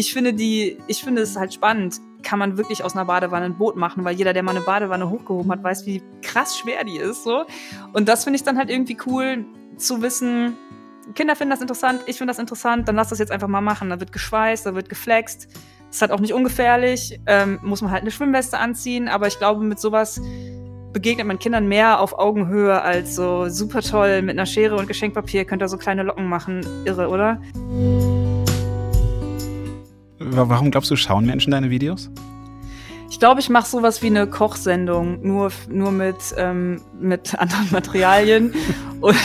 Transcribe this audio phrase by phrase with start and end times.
[0.00, 2.00] Ich finde die, ich finde es halt spannend.
[2.22, 5.10] Kann man wirklich aus einer Badewanne ein Boot machen, weil jeder, der mal eine Badewanne
[5.10, 7.24] hochgehoben hat, weiß, wie krass schwer die ist.
[7.24, 7.44] So.
[7.92, 9.44] Und das finde ich dann halt irgendwie cool
[9.76, 10.56] zu wissen.
[11.16, 13.90] Kinder finden das interessant, ich finde das interessant, dann lass das jetzt einfach mal machen.
[13.90, 15.48] Da wird geschweißt, da wird geflext.
[15.90, 17.18] Ist halt auch nicht ungefährlich.
[17.26, 20.20] Ähm, muss man halt eine Schwimmweste anziehen, aber ich glaube, mit sowas
[20.92, 25.44] begegnet man Kindern mehr auf Augenhöhe als so super toll mit einer Schere und Geschenkpapier
[25.44, 26.64] könnt ihr so kleine Locken machen.
[26.84, 27.40] Irre, oder?
[30.46, 32.10] Warum glaubst du, schauen Menschen deine Videos?
[33.10, 38.54] Ich glaube, ich mache sowas wie eine Kochsendung, nur, nur mit, ähm, mit anderen Materialien.
[39.00, 39.16] Und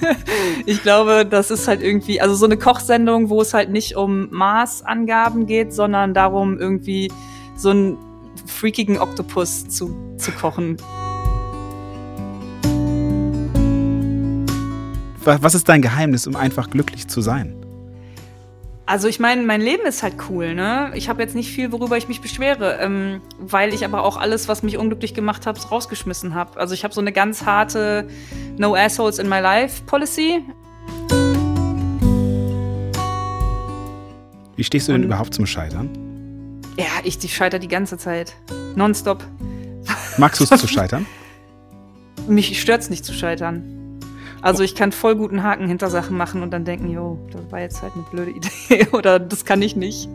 [0.66, 4.28] ich glaube, das ist halt irgendwie, also so eine Kochsendung, wo es halt nicht um
[4.30, 7.10] Maßangaben geht, sondern darum, irgendwie
[7.56, 7.98] so einen
[8.46, 10.76] freakigen Oktopus zu, zu kochen.
[15.24, 17.63] Was ist dein Geheimnis, um einfach glücklich zu sein?
[18.86, 20.92] Also ich meine, mein Leben ist halt cool, ne?
[20.94, 24.46] Ich habe jetzt nicht viel, worüber ich mich beschwere, ähm, weil ich aber auch alles,
[24.46, 26.60] was mich unglücklich gemacht hat, rausgeschmissen habe.
[26.60, 28.06] Also ich habe so eine ganz harte
[28.58, 30.42] No Assholes in My Life Policy.
[34.56, 35.88] Wie stehst du denn Und, überhaupt zum Scheitern?
[36.76, 38.34] Ja, ich die scheiter die ganze Zeit.
[38.76, 39.24] Nonstop.
[40.18, 41.06] Magst du es zu scheitern?
[42.28, 43.73] Mich stört's nicht zu scheitern.
[44.44, 47.60] Also ich kann voll guten Haken hinter Sachen machen und dann denken, jo, das war
[47.60, 48.30] jetzt halt eine blöde
[48.68, 50.06] Idee oder das kann ich nicht.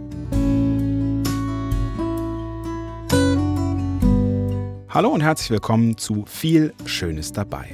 [4.87, 7.69] Hallo und herzlich willkommen zu Viel Schönes dabei.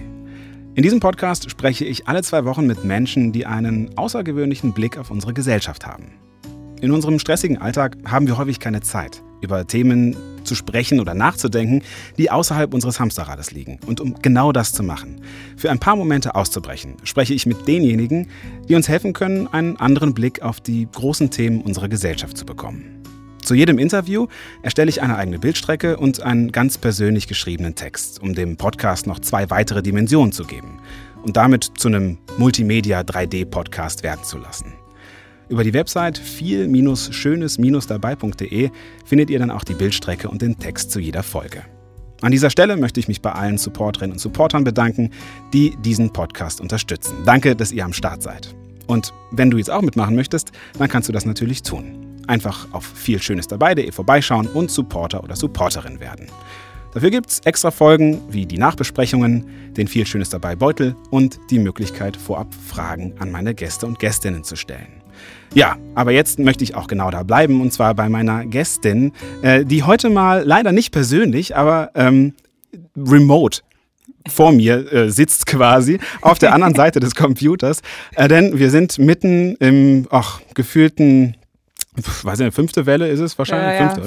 [0.75, 5.11] In diesem Podcast spreche ich alle zwei Wochen mit Menschen, die einen außergewöhnlichen Blick auf
[5.11, 6.13] unsere Gesellschaft haben.
[6.79, 10.15] In unserem stressigen Alltag haben wir häufig keine Zeit, über Themen
[10.45, 11.81] zu sprechen oder nachzudenken,
[12.17, 13.79] die außerhalb unseres Hamsterrades liegen.
[13.85, 15.21] Und um genau das zu machen,
[15.57, 18.29] für ein paar Momente auszubrechen, spreche ich mit denjenigen,
[18.67, 23.03] die uns helfen können, einen anderen Blick auf die großen Themen unserer Gesellschaft zu bekommen.
[23.41, 24.25] Zu jedem Interview
[24.63, 29.19] erstelle ich eine eigene Bildstrecke und einen ganz persönlich geschriebenen Text, um dem Podcast noch
[29.19, 30.79] zwei weitere Dimensionen zu geben
[31.21, 34.73] und damit zu einem Multimedia 3D-Podcast werden zu lassen.
[35.47, 38.71] Über die Website viel-schönes-dabei.de
[39.05, 41.61] findet ihr dann auch die Bildstrecke und den Text zu jeder Folge.
[42.21, 45.11] An dieser Stelle möchte ich mich bei allen Supporterinnen und Supportern bedanken,
[45.53, 47.13] die diesen Podcast unterstützen.
[47.25, 48.55] Danke, dass ihr am Start seid.
[48.87, 52.23] Und wenn du jetzt auch mitmachen möchtest, dann kannst du das natürlich tun.
[52.25, 56.25] Einfach auf vielschönesdabei.de vorbeischauen und Supporter oder Supporterin werden.
[56.93, 61.59] Dafür gibt es extra Folgen wie die Nachbesprechungen, den viel Schönes dabei Beutel und die
[61.59, 65.04] Möglichkeit, vorab Fragen an meine Gäste und Gästinnen zu stellen.
[65.53, 69.63] Ja, aber jetzt möchte ich auch genau da bleiben und zwar bei meiner Gästin, äh,
[69.63, 72.33] die heute mal leider nicht persönlich, aber ähm,
[72.97, 73.61] remote
[74.27, 77.81] vor mir äh, sitzt quasi auf der anderen Seite des Computers,
[78.15, 81.35] äh, denn wir sind mitten im ach, gefühlten
[82.23, 83.89] weiß nicht, fünfte Welle ist es wahrscheinlich, ja, ja.
[83.89, 84.03] fünfte,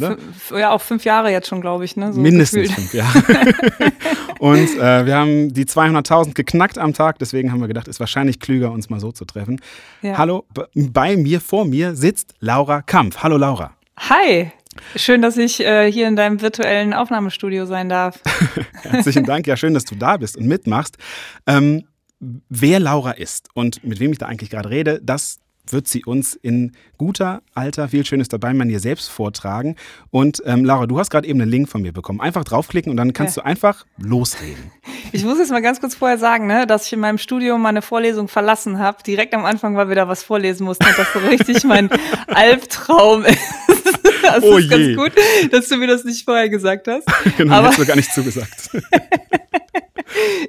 [0.50, 0.58] oder?
[0.58, 1.96] Ja, auch fünf Jahre jetzt schon, glaube ich.
[1.96, 2.12] Ne?
[2.12, 2.90] So Mindestens gefühlt.
[2.90, 3.22] fünf Jahre.
[4.38, 8.40] und äh, wir haben die 200.000 geknackt am Tag, deswegen haben wir gedacht, ist wahrscheinlich
[8.40, 9.60] klüger, uns mal so zu treffen.
[10.02, 10.18] Ja.
[10.18, 10.44] Hallo,
[10.74, 13.18] bei mir, vor mir sitzt Laura Kampf.
[13.22, 13.72] Hallo Laura.
[13.98, 14.52] Hi.
[14.94, 18.20] Schön, dass ich äh, hier in deinem virtuellen Aufnahmestudio sein darf.
[18.82, 19.46] Herzlichen Dank.
[19.46, 20.98] Ja, schön, dass du da bist und mitmachst.
[21.46, 21.84] Ähm,
[22.20, 25.38] wer Laura ist und mit wem ich da eigentlich gerade rede, das
[25.72, 29.76] wird sie uns in guter alter viel Schönes dabei Manier selbst vortragen.
[30.10, 32.20] Und ähm, Laura, du hast gerade eben einen Link von mir bekommen.
[32.20, 33.42] Einfach draufklicken und dann kannst ja.
[33.42, 34.70] du einfach losreden.
[35.10, 37.80] Ich muss jetzt mal ganz kurz vorher sagen, ne, dass ich in meinem Studium meine
[37.80, 39.02] Vorlesung verlassen habe.
[39.02, 41.88] Direkt am Anfang, weil wir da was vorlesen mussten und das so richtig mein
[42.26, 43.38] Albtraum ist.
[44.20, 44.94] Das oh ist je.
[44.94, 47.06] ganz gut, dass du mir das nicht vorher gesagt hast.
[47.38, 48.70] Genau, Aber hast du gar nicht zugesagt.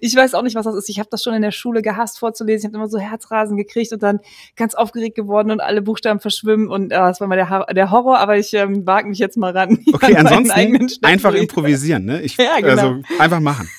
[0.02, 0.90] Ich weiß auch nicht, was das ist.
[0.90, 2.60] Ich habe das schon in der Schule gehasst vorzulesen.
[2.60, 4.20] Ich habe immer so Herzrasen gekriegt und dann
[4.56, 6.68] ganz aufgeregt geworden und alle Buchstaben verschwimmen.
[6.68, 9.56] Und äh, das war mal der, der Horror, aber ich ähm, wage mich jetzt mal
[9.56, 9.80] ran.
[9.92, 12.06] Okay, an ansonsten einfach improvisieren.
[12.06, 12.22] Ne?
[12.22, 12.70] Ich, ja, genau.
[12.70, 13.70] Also einfach machen.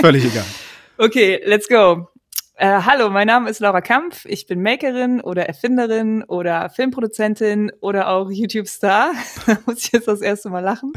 [0.00, 0.44] Völlig egal.
[0.98, 2.08] Okay, let's go.
[2.54, 4.24] Äh, hallo, mein Name ist Laura Kampf.
[4.26, 9.12] Ich bin Makerin oder Erfinderin oder Filmproduzentin oder auch YouTube-Star.
[9.46, 10.92] da muss ich jetzt das erste Mal lachen.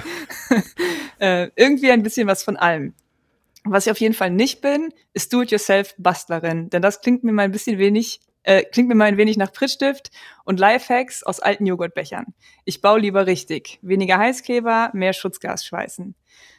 [1.20, 2.94] äh, irgendwie ein bisschen was von allem.
[3.66, 6.70] Was ich auf jeden Fall nicht bin, ist Do-it-yourself-Bastlerin.
[6.70, 9.52] Denn das klingt mir mal ein bisschen wenig, äh, klingt mir mal ein wenig nach
[9.52, 10.12] Prittstift
[10.44, 12.28] und Lifehacks aus alten Joghurtbechern.
[12.64, 13.80] Ich baue lieber richtig.
[13.82, 16.14] Weniger Heißkleber, mehr Schutzgas schweißen.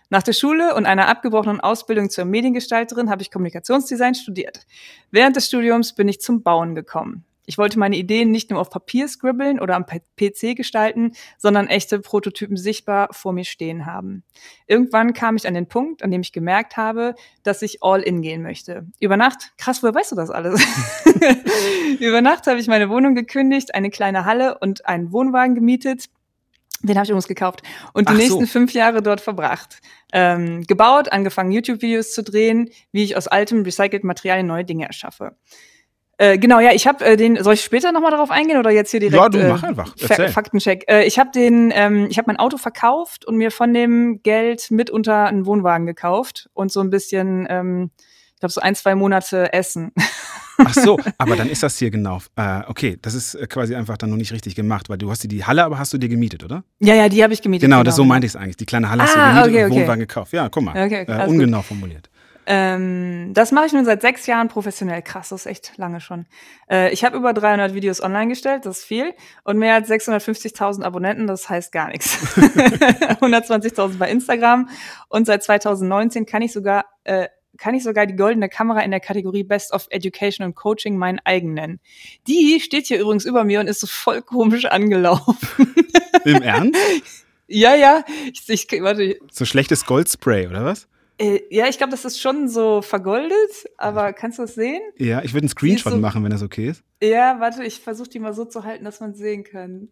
[0.08, 4.66] Nach der Schule und einer abgebrochenen Ausbildung zur Mediengestalterin habe ich Kommunikationsdesign studiert.
[5.10, 7.24] Während des Studiums bin ich zum Bauen gekommen.
[7.46, 12.00] Ich wollte meine Ideen nicht nur auf Papier scribbeln oder am PC gestalten, sondern echte
[12.00, 14.24] Prototypen sichtbar vor mir stehen haben.
[14.66, 18.20] Irgendwann kam ich an den Punkt, an dem ich gemerkt habe, dass ich all in
[18.20, 18.86] gehen möchte.
[19.00, 20.60] Über Nacht, krass, woher weißt du das alles?
[22.00, 26.08] Über Nacht habe ich meine Wohnung gekündigt, eine kleine Halle und einen Wohnwagen gemietet
[26.82, 27.62] den habe ich übrigens gekauft
[27.94, 28.46] und die Ach nächsten so.
[28.46, 29.80] fünf Jahre dort verbracht.
[30.12, 35.36] Ähm, gebaut, angefangen YouTube-Videos zu drehen, wie ich aus altem recycelten Materialien neue Dinge erschaffe.
[36.18, 37.42] Äh, genau, ja, ich habe äh, den.
[37.42, 39.20] Soll ich später nochmal darauf eingehen oder jetzt hier direkt?
[39.20, 39.94] Ja, du mach äh, einfach.
[40.00, 40.28] Erzähl.
[40.28, 40.84] Faktencheck.
[40.88, 44.70] Äh, ich habe den, ähm, ich habe mein Auto verkauft und mir von dem Geld
[44.70, 47.90] mitunter einen Wohnwagen gekauft und so ein bisschen, ähm,
[48.34, 49.92] ich glaube so ein zwei Monate Essen.
[50.58, 52.20] Ach so, aber dann ist das hier genau.
[52.36, 55.22] Äh, okay, das ist äh, quasi einfach dann noch nicht richtig gemacht, weil du hast
[55.22, 56.64] dir die Halle, aber hast du dir gemietet, oder?
[56.80, 57.66] Ja, ja, die habe ich gemietet.
[57.66, 58.56] Genau, genau, das so meinte ich es eigentlich.
[58.56, 59.80] Die kleine Halle ah, hast du ah, gemietet okay, und okay.
[59.82, 60.32] Wohnwagen gekauft.
[60.32, 60.70] Ja, guck mal.
[60.70, 61.66] Okay, okay, äh, ungenau gut.
[61.66, 62.08] formuliert.
[62.46, 65.02] Ähm, das mache ich nun seit sechs Jahren professionell.
[65.02, 66.26] Krass, das ist echt lange schon.
[66.70, 69.14] Äh, ich habe über 300 Videos online gestellt, das ist viel.
[69.42, 72.16] Und mehr als 650.000 Abonnenten, das heißt gar nichts.
[72.36, 74.68] 120.000 bei Instagram.
[75.08, 79.00] Und seit 2019 kann ich sogar äh, kann ich sogar die goldene Kamera in der
[79.00, 81.80] Kategorie Best of Education und Coaching meinen eigen nennen.
[82.26, 85.74] Die steht hier übrigens über mir und ist so voll komisch angelaufen.
[86.24, 86.78] Im Ernst?
[87.46, 88.04] ja, ja.
[88.32, 89.18] Ich, ich, warte.
[89.30, 90.88] So schlechtes Goldspray, oder was?
[91.18, 94.82] Äh, ja, ich glaube, das ist schon so vergoldet, aber kannst du das sehen?
[94.98, 96.82] Ja, ich würde einen Screenshot so, machen, wenn das okay ist.
[97.02, 99.88] Ja, warte, ich versuche die mal so zu halten, dass man es sehen kann.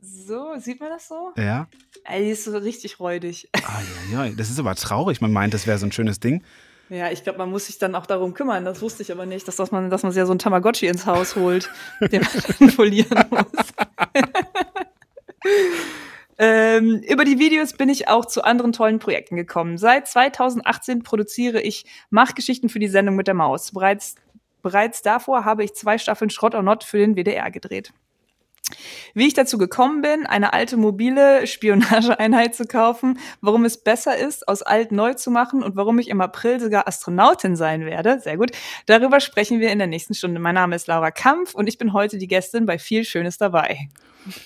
[0.00, 1.32] So, sieht man das so?
[1.36, 1.68] Ja.
[2.04, 3.50] Ey, die ist so richtig räudig.
[3.62, 4.32] Ah, ja, ja.
[4.34, 5.20] Das ist aber traurig.
[5.20, 6.42] Man meint, das wäre so ein schönes Ding.
[6.88, 8.64] Ja, ich glaube, man muss sich dann auch darum kümmern.
[8.64, 10.86] Das wusste ich aber nicht, dass, dass man, dass man sich ja so ein Tamagotchi
[10.86, 11.70] ins Haus holt,
[12.00, 13.44] den man dann folieren muss.
[16.42, 19.76] ähm, über die Videos bin ich auch zu anderen tollen Projekten gekommen.
[19.76, 23.72] Seit 2018 produziere ich Machgeschichten für die Sendung mit der Maus.
[23.72, 24.14] Bereits,
[24.62, 27.92] bereits davor habe ich zwei Staffeln Schrott or Not für den WDR gedreht.
[29.14, 34.46] Wie ich dazu gekommen bin, eine alte mobile Spionageeinheit zu kaufen, warum es besser ist,
[34.48, 38.36] aus alt neu zu machen und warum ich im April sogar Astronautin sein werde, sehr
[38.36, 38.52] gut,
[38.86, 40.40] darüber sprechen wir in der nächsten Stunde.
[40.40, 43.88] Mein Name ist Laura Kampf und ich bin heute die Gästin bei Viel Schönes dabei.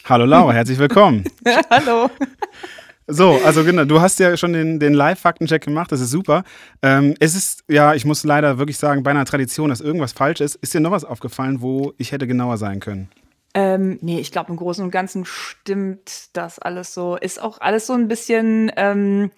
[0.05, 1.25] Hallo Laura, herzlich willkommen.
[1.71, 2.11] Hallo.
[3.07, 6.43] So, also genau, du hast ja schon den, den Live-Faktencheck gemacht, das ist super.
[6.81, 10.41] Ähm, es ist, ja, ich muss leider wirklich sagen, bei einer Tradition, dass irgendwas falsch
[10.41, 10.55] ist.
[10.55, 13.11] Ist dir noch was aufgefallen, wo ich hätte genauer sein können?
[13.55, 17.17] Ähm, nee, ich glaube, im Großen und Ganzen stimmt das alles so.
[17.17, 19.31] Ist auch alles so ein bisschen, ähm,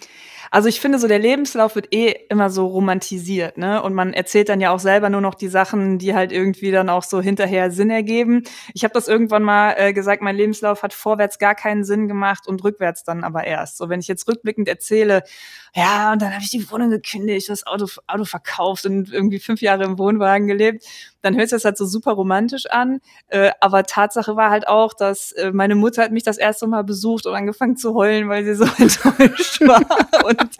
[0.50, 3.82] also ich finde so, der Lebenslauf wird eh immer so romantisiert, ne?
[3.82, 6.88] Und man erzählt dann ja auch selber nur noch die Sachen, die halt irgendwie dann
[6.88, 8.42] auch so hinterher Sinn ergeben.
[8.74, 12.46] Ich habe das irgendwann mal äh, gesagt, mein Lebenslauf hat vorwärts gar keinen Sinn gemacht
[12.46, 13.76] und rückwärts dann aber erst.
[13.76, 15.22] So, wenn ich jetzt rückblickend erzähle,
[15.74, 19.60] ja, und dann habe ich die Wohnung gekündigt, das Auto, Auto verkauft und irgendwie fünf
[19.60, 20.84] Jahre im Wohnwagen gelebt,
[21.20, 23.00] dann hört sich das halt so super romantisch an.
[23.28, 26.84] Äh, aber Tatsache war halt auch, dass äh, meine Mutter hat mich das erste Mal
[26.84, 29.82] besucht und angefangen zu heulen, weil sie so enttäuscht war.
[30.40, 30.56] Und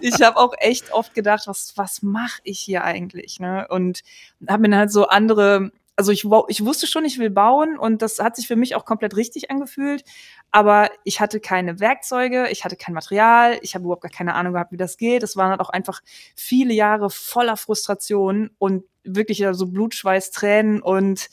[0.00, 3.40] ich habe auch echt oft gedacht, was, was mache ich hier eigentlich?
[3.40, 3.66] Ne?
[3.68, 4.02] Und
[4.48, 8.18] habe mir halt so andere also ich, ich wusste schon, ich will bauen und das
[8.18, 10.04] hat sich für mich auch komplett richtig angefühlt,
[10.50, 14.54] aber ich hatte keine Werkzeuge, ich hatte kein Material, ich habe überhaupt gar keine Ahnung
[14.54, 15.22] gehabt, wie das geht.
[15.22, 16.00] Es waren halt auch einfach
[16.34, 21.28] viele Jahre voller Frustration und wirklich so Blutschweiß, Tränen und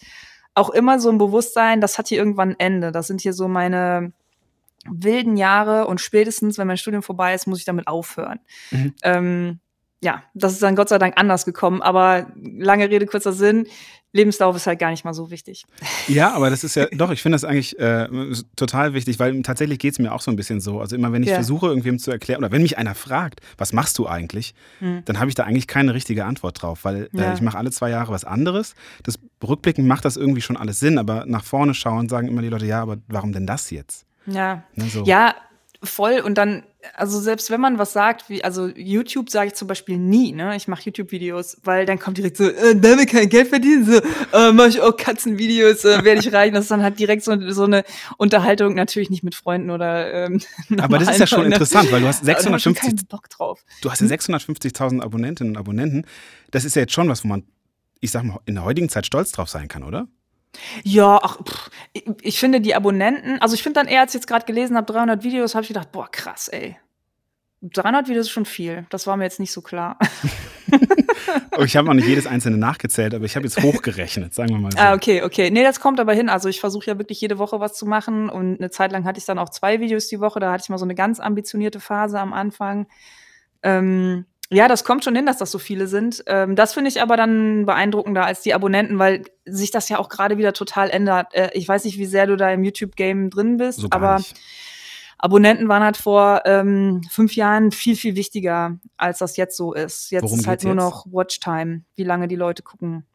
[0.54, 2.92] auch immer so ein Bewusstsein, das hat hier irgendwann ein Ende.
[2.92, 4.12] Das sind hier so meine
[4.90, 8.40] wilden Jahre und spätestens, wenn mein Studium vorbei ist, muss ich damit aufhören.
[8.72, 8.94] Mhm.
[9.04, 9.60] Ähm,
[10.04, 13.68] ja, das ist dann Gott sei Dank anders gekommen, aber lange Rede, kurzer Sinn.
[14.14, 15.66] Lebenslauf ist halt gar nicht mal so wichtig.
[16.08, 18.10] Ja, aber das ist ja, doch, ich finde das eigentlich äh,
[18.56, 20.82] total wichtig, weil tatsächlich geht es mir auch so ein bisschen so.
[20.82, 21.36] Also immer, wenn ich ja.
[21.36, 25.04] versuche, irgendwem zu erklären, oder wenn mich einer fragt, was machst du eigentlich, mhm.
[25.06, 27.34] dann habe ich da eigentlich keine richtige Antwort drauf, weil äh, ja.
[27.34, 28.76] ich mache alle zwei Jahre was anderes.
[29.04, 32.50] Das Rückblicken macht das irgendwie schon alles Sinn, aber nach vorne schauen sagen immer die
[32.50, 34.06] Leute, ja, aber warum denn das jetzt?
[34.26, 34.64] Ja.
[34.76, 35.04] Ne, so.
[35.04, 35.36] Ja,
[35.84, 36.22] voll.
[36.24, 36.64] Und dann,
[36.96, 40.56] also selbst wenn man was sagt, wie, also YouTube sage ich zum Beispiel nie, ne?
[40.56, 44.00] Ich mache YouTube-Videos, weil dann kommt direkt so, äh, damit kein Geld verdienen, so,
[44.38, 46.52] äh, mache ich auch Katzenvideos, äh, werde ich reich.
[46.52, 47.84] Das ist dann halt direkt so, so eine
[48.18, 50.42] Unterhaltung, natürlich nicht mit Freunden oder ähm,
[50.80, 53.64] Aber das ist ja schon interessant, weil du hast 650 Bock drauf.
[53.82, 56.06] Du hast ja 650.000 Abonnentinnen und Abonnenten.
[56.52, 57.44] Das ist ja jetzt schon was, wo man,
[58.00, 60.08] ich sag mal, in der heutigen Zeit stolz drauf sein kann, oder?
[60.84, 61.70] Ja, ach, pff,
[62.22, 64.92] ich finde die Abonnenten, also ich finde dann eher, als ich jetzt gerade gelesen habe,
[64.92, 66.78] 300 Videos, habe ich gedacht, boah, krass, ey.
[67.62, 68.88] 300 Videos ist schon viel.
[68.90, 70.00] Das war mir jetzt nicht so klar.
[71.58, 74.58] oh, ich habe noch nicht jedes einzelne nachgezählt, aber ich habe jetzt hochgerechnet, sagen wir
[74.58, 74.80] mal so.
[74.80, 75.52] Ah, okay, okay.
[75.52, 76.28] Nee, das kommt aber hin.
[76.28, 79.20] Also ich versuche ja wirklich jede Woche was zu machen und eine Zeit lang hatte
[79.20, 80.40] ich dann auch zwei Videos die Woche.
[80.40, 82.88] Da hatte ich mal so eine ganz ambitionierte Phase am Anfang.
[83.62, 86.24] Ähm, Ja, das kommt schon hin, dass das so viele sind.
[86.28, 90.10] Ähm, das finde ich aber dann beeindruckender als die Abonnenten, weil sich das ja auch
[90.10, 91.34] gerade wieder total ändert.
[91.34, 94.36] Äh, ich weiß nicht, wie sehr du da im YouTube-Game drin bist, So aber nicht.
[95.18, 100.12] Abonnenten waren halt vor ähm, fünf Jahren viel, viel wichtiger, als das jetzt so ist.
[100.12, 100.84] Jetzt Worum ist halt nur jetzt?
[100.84, 103.06] noch Watchtime, wie lange die Leute gucken.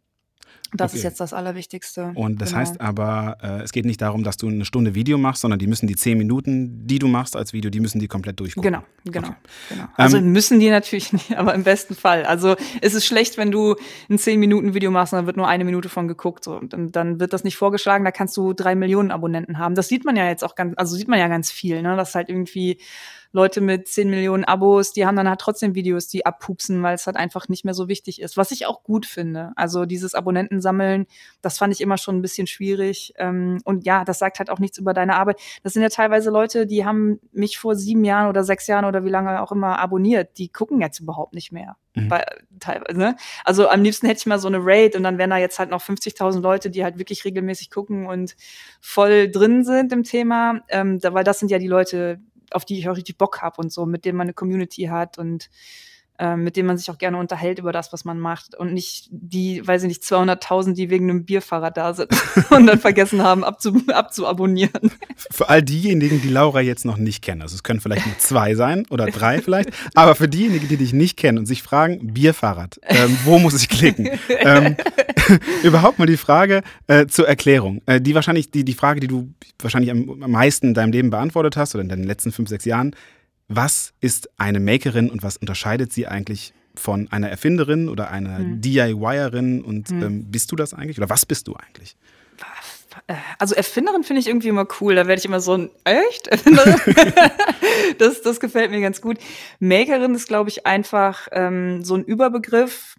[0.72, 0.98] Das Okay.
[0.98, 2.10] ist jetzt das Allerwichtigste.
[2.16, 2.60] Und das Genau.
[2.60, 5.66] heißt aber, äh, es geht nicht darum, dass du eine Stunde Video machst, sondern die
[5.68, 8.72] müssen die zehn Minuten, die du machst als Video, die müssen die komplett durchgucken.
[8.72, 9.36] Genau, genau, Okay.
[9.70, 9.84] genau.
[9.96, 12.24] Also Ähm, müssen die natürlich nicht, aber im besten Fall.
[12.24, 13.76] Also es ist schlecht, wenn du
[14.10, 16.44] ein 10-Minuten-Video machst und dann wird nur eine Minute von geguckt.
[16.44, 16.56] So.
[16.56, 19.74] Und dann, dann wird das nicht vorgeschlagen, da kannst du drei Millionen Abonnenten haben.
[19.76, 21.96] Das sieht man ja jetzt auch ganz, also sieht man ja ganz viel, ne?
[21.96, 22.78] Dass halt irgendwie
[23.36, 27.06] Leute mit 10 Millionen Abos, die haben dann halt trotzdem Videos, die abpupsen, weil es
[27.06, 28.38] halt einfach nicht mehr so wichtig ist.
[28.38, 29.52] Was ich auch gut finde.
[29.56, 31.06] Also dieses Abonnenten sammeln,
[31.42, 33.12] das fand ich immer schon ein bisschen schwierig.
[33.18, 35.38] Ähm, und ja, das sagt halt auch nichts über deine Arbeit.
[35.62, 39.04] Das sind ja teilweise Leute, die haben mich vor sieben Jahren oder sechs Jahren oder
[39.04, 40.38] wie lange auch immer abonniert.
[40.38, 41.76] Die gucken jetzt überhaupt nicht mehr.
[41.94, 42.08] Mhm.
[42.08, 42.24] Bei,
[42.58, 43.16] teilweise, ne?
[43.44, 45.68] Also am liebsten hätte ich mal so eine Raid und dann wären da jetzt halt
[45.68, 48.34] noch 50.000 Leute, die halt wirklich regelmäßig gucken und
[48.80, 50.62] voll drin sind im Thema.
[50.68, 52.18] Ähm, da, weil das sind ja die Leute,
[52.56, 55.18] auf die ich auch richtig Bock habe und so, mit denen man eine Community hat
[55.18, 55.50] und
[56.18, 59.08] ähm, mit denen man sich auch gerne unterhält über das, was man macht und nicht
[59.10, 62.10] die, weiß ich nicht, 200.000, die wegen einem Bierfahrer da sind
[62.50, 64.90] und dann vergessen haben, abzu abzuabonnieren.
[65.30, 68.54] Für all diejenigen, die Laura jetzt noch nicht kennen, also es können vielleicht nur zwei
[68.54, 72.80] sein oder drei vielleicht, aber für diejenigen, die dich nicht kennen und sich fragen, Bierfahrrad,
[72.82, 74.08] ähm, wo muss ich klicken?
[74.28, 74.76] ähm,
[75.62, 77.82] überhaupt mal die Frage äh, zur Erklärung.
[77.86, 81.10] Äh, die wahrscheinlich, die, die Frage, die du wahrscheinlich am, am meisten in deinem Leben
[81.10, 82.94] beantwortet hast oder in deinen letzten fünf, sechs Jahren.
[83.48, 88.60] Was ist eine Makerin und was unterscheidet sie eigentlich von einer Erfinderin oder einer Hm.
[88.60, 91.96] DIYerin und ähm, bist du das eigentlich oder was bist du eigentlich?
[93.38, 94.94] Also Erfinderin finde ich irgendwie immer cool.
[94.94, 96.74] Da werde ich immer so ein echt Erfinderin.
[97.98, 99.18] das, das gefällt mir ganz gut.
[99.58, 102.96] Makerin ist, glaube ich, einfach ähm, so ein Überbegriff,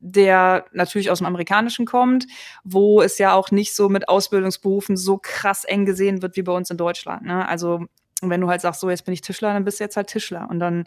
[0.00, 2.26] der natürlich aus dem Amerikanischen kommt,
[2.62, 6.52] wo es ja auch nicht so mit Ausbildungsberufen so krass eng gesehen wird wie bei
[6.52, 7.22] uns in Deutschland.
[7.22, 7.48] Ne?
[7.48, 7.86] Also
[8.22, 10.48] wenn du halt sagst, so jetzt bin ich Tischler, dann bist du jetzt halt Tischler
[10.50, 10.84] und dann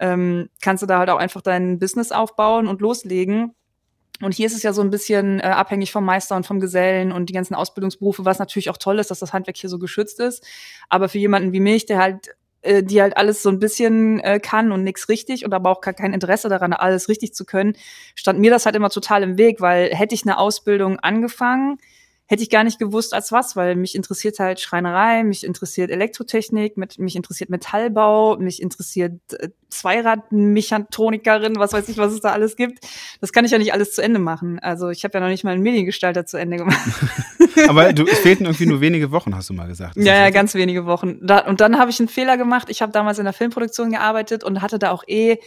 [0.00, 3.54] ähm, kannst du da halt auch einfach dein Business aufbauen und loslegen.
[4.22, 7.12] Und hier ist es ja so ein bisschen äh, abhängig vom Meister und vom Gesellen
[7.12, 10.20] und die ganzen Ausbildungsberufe, was natürlich auch toll ist, dass das Handwerk hier so geschützt
[10.20, 10.46] ist.
[10.88, 12.28] Aber für jemanden wie mich, der halt,
[12.60, 15.80] äh, die halt alles so ein bisschen äh, kann und nichts richtig und aber auch
[15.80, 17.74] kein Interesse daran, alles richtig zu können,
[18.14, 21.78] stand mir das halt immer total im Weg, weil hätte ich eine Ausbildung angefangen,
[22.30, 26.76] hätte ich gar nicht gewusst als was, weil mich interessiert halt Schreinerei, mich interessiert Elektrotechnik,
[26.76, 32.54] mit, mich interessiert Metallbau, mich interessiert äh, Zweiradmechatronikerin, was weiß ich, was es da alles
[32.54, 32.86] gibt.
[33.20, 34.60] Das kann ich ja nicht alles zu Ende machen.
[34.60, 36.78] Also ich habe ja noch nicht mal einen Mediengestalter zu Ende gemacht.
[37.68, 39.96] Aber du, es fehlten irgendwie nur wenige Wochen, hast du mal gesagt.
[39.96, 40.34] Ja, das ja, richtig?
[40.34, 41.18] ganz wenige Wochen.
[41.26, 42.68] Da, und dann habe ich einen Fehler gemacht.
[42.70, 45.38] Ich habe damals in der Filmproduktion gearbeitet und hatte da auch eh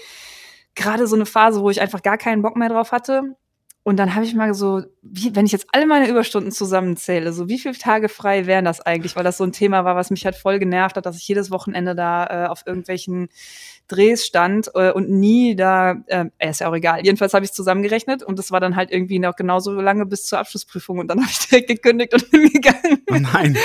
[0.76, 3.38] gerade so eine Phase, wo ich einfach gar keinen Bock mehr drauf hatte.
[3.86, 7.50] Und dann habe ich mal so, wie, wenn ich jetzt alle meine Überstunden zusammenzähle, so
[7.50, 9.18] wie viele Tage frei wären das eigentlich?
[9.18, 11.52] Weil das so ein Thema war, was mich halt voll genervt hat, dass ich jedes
[11.52, 13.28] Wochenende da äh, auf irgendwelchen
[13.90, 17.02] Drehs stand äh, und nie da, äh, ist ja auch egal.
[17.04, 20.40] Jedenfalls habe ich zusammengerechnet und das war dann halt irgendwie noch genauso lange bis zur
[20.40, 23.04] Abschlussprüfung und dann habe ich direkt gekündigt und bin gegangen.
[23.12, 23.58] Oh nein.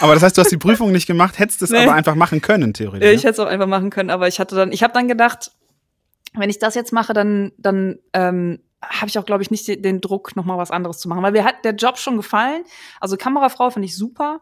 [0.00, 1.78] Aber das heißt, du hast die Prüfung nicht gemacht, hättest es Nee.
[1.78, 3.08] aber einfach machen können, theoretisch.
[3.08, 3.30] Ich ne?
[3.30, 5.52] hätte es auch einfach machen können, aber ich hatte dann, ich habe dann gedacht,
[6.34, 10.00] wenn ich das jetzt mache, dann, dann ähm, habe ich auch, glaube ich, nicht den-
[10.00, 11.22] Druck, noch mal was anderes zu machen.
[11.22, 12.64] Weil mir hat der Job schon gefallen.
[13.00, 14.40] Also Kamerafrau finde ich super,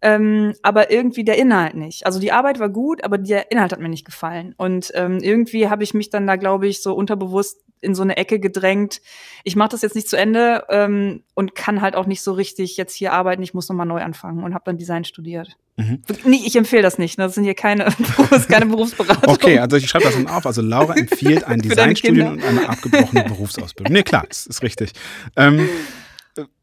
[0.00, 2.06] ähm, aber irgendwie der Inhalt nicht.
[2.06, 4.54] Also die Arbeit war gut, aber der Inhalt hat mir nicht gefallen.
[4.56, 8.16] Und ähm, irgendwie habe ich mich dann da, glaube ich, so unterbewusst in so eine
[8.16, 9.00] Ecke gedrängt.
[9.44, 12.76] Ich mache das jetzt nicht zu Ende ähm, und kann halt auch nicht so richtig
[12.76, 13.42] jetzt hier arbeiten.
[13.42, 15.56] Ich muss noch mal neu anfangen und habe dann Design studiert.
[15.76, 16.02] Mhm.
[16.24, 17.18] Nee, ich empfehle das nicht.
[17.18, 17.24] ne?
[17.24, 17.84] Das sind hier keine,
[18.48, 19.32] keine Berufsberatung.
[19.32, 20.46] Okay, also ich schreibe das dann auf.
[20.46, 23.92] Also Laura empfiehlt ein Designstudium und eine abgebrochene Berufsausbildung.
[23.92, 24.92] Nee, klar, das ist richtig.
[25.36, 25.68] Ähm,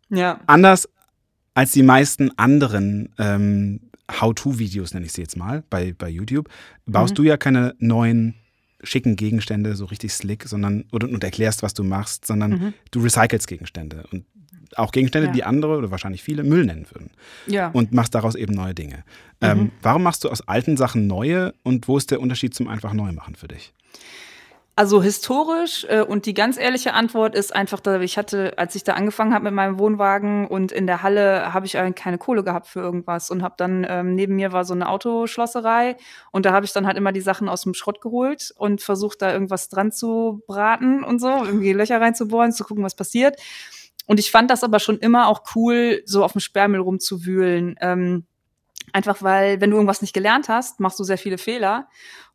[0.09, 0.39] Ja.
[0.47, 0.89] anders
[1.53, 3.81] als die meisten anderen ähm,
[4.19, 6.49] How-To-Videos, nenne ich sie jetzt mal, bei, bei YouTube,
[6.85, 7.15] baust Mhm.
[7.15, 8.35] du ja keine neuen
[8.83, 12.73] schicken Gegenstände so richtig slick, sondern und, und erklärst, was du machst, sondern Mhm.
[12.91, 14.25] du recycelst Gegenstände und
[14.77, 15.33] auch Gegenstände, Ja.
[15.33, 17.09] die andere oder wahrscheinlich viele Müll nennen würden
[17.45, 17.67] Ja.
[17.71, 19.03] und machst daraus eben neue Dinge.
[19.41, 19.47] Mhm.
[19.47, 22.93] Ähm, warum machst du aus alten Sachen neue und wo ist der Unterschied zum einfach
[22.93, 23.73] neu machen für dich?
[24.73, 28.85] Also historisch äh, und die ganz ehrliche Antwort ist einfach, da ich hatte, als ich
[28.85, 32.43] da angefangen habe mit meinem Wohnwagen und in der Halle habe ich eigentlich keine Kohle
[32.43, 35.97] gehabt für irgendwas und habe dann ähm, neben mir war so eine Autoschlosserei
[36.31, 39.21] und da habe ich dann halt immer die Sachen aus dem Schrott geholt und versucht
[39.21, 43.39] da irgendwas dran zu braten und so, irgendwie Löcher reinzubohren, zu gucken, was passiert.
[44.07, 47.75] Und ich fand das aber schon immer auch cool, so auf dem Sperrmüll rumzuwühlen.
[47.81, 48.25] Ähm,
[48.93, 51.87] einfach weil, wenn du irgendwas nicht gelernt hast, machst du sehr viele Fehler.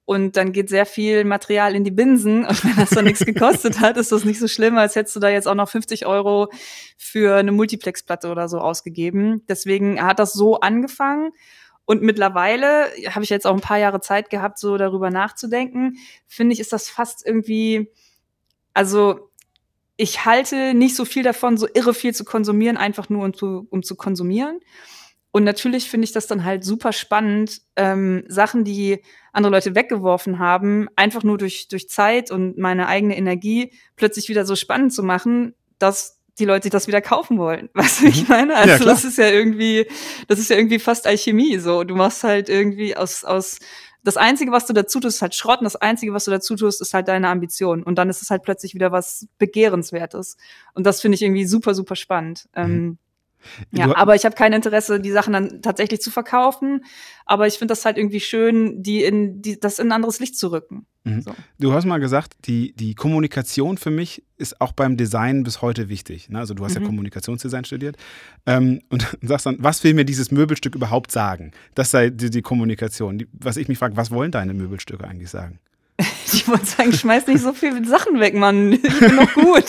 [0.06, 3.80] Und dann geht sehr viel Material in die Binsen und wenn das dann nichts gekostet
[3.80, 6.48] hat, ist das nicht so schlimm, als hättest du da jetzt auch noch 50 Euro
[6.96, 9.42] für eine Multiplex-Platte oder so ausgegeben.
[9.48, 11.32] Deswegen hat das so angefangen
[11.86, 15.98] und mittlerweile habe ich jetzt auch ein paar Jahre Zeit gehabt, so darüber nachzudenken.
[16.26, 17.90] Finde ich, ist das fast irgendwie,
[18.74, 19.30] also
[19.96, 23.66] ich halte nicht so viel davon, so irre viel zu konsumieren, einfach nur um zu,
[23.70, 24.60] um zu konsumieren.
[25.36, 29.02] Und natürlich finde ich das dann halt super spannend, ähm, Sachen, die
[29.34, 34.46] andere Leute weggeworfen haben, einfach nur durch, durch Zeit und meine eigene Energie plötzlich wieder
[34.46, 37.68] so spannend zu machen, dass die Leute das wieder kaufen wollen.
[37.74, 38.28] Weißt du, ich mhm.
[38.30, 38.56] meine?
[38.56, 39.86] Also ja, das ist ja irgendwie,
[40.26, 41.58] das ist ja irgendwie fast Alchemie.
[41.58, 43.58] So, du machst halt irgendwie aus, aus,
[44.04, 46.56] das Einzige, was du dazu tust, ist halt Schrott und das Einzige, was du dazu
[46.56, 47.82] tust, ist halt deine Ambition.
[47.82, 50.38] Und dann ist es halt plötzlich wieder was Begehrenswertes.
[50.72, 52.48] Und das finde ich irgendwie super, super spannend.
[52.56, 52.62] Mhm.
[52.62, 52.98] Ähm,
[53.72, 56.84] ja, aber ich habe kein Interesse, die Sachen dann tatsächlich zu verkaufen.
[57.24, 60.38] Aber ich finde das halt irgendwie schön, die in die, das in ein anderes Licht
[60.38, 60.86] zu rücken.
[61.04, 61.22] Mhm.
[61.22, 61.34] So.
[61.58, 65.88] Du hast mal gesagt, die, die Kommunikation für mich ist auch beim Design bis heute
[65.88, 66.28] wichtig.
[66.28, 66.38] Ne?
[66.38, 66.82] Also du hast mhm.
[66.82, 67.96] ja Kommunikationsdesign studiert.
[68.46, 71.52] Ähm, und sagst dann, was will mir dieses Möbelstück überhaupt sagen?
[71.74, 73.18] Das sei die, die Kommunikation.
[73.18, 75.58] Die, was ich mich frage, was wollen deine Möbelstücke eigentlich sagen?
[76.32, 78.72] Ich wollte sagen, schmeiß nicht so viele Sachen weg, Mann.
[78.72, 79.64] Ich bin noch gut.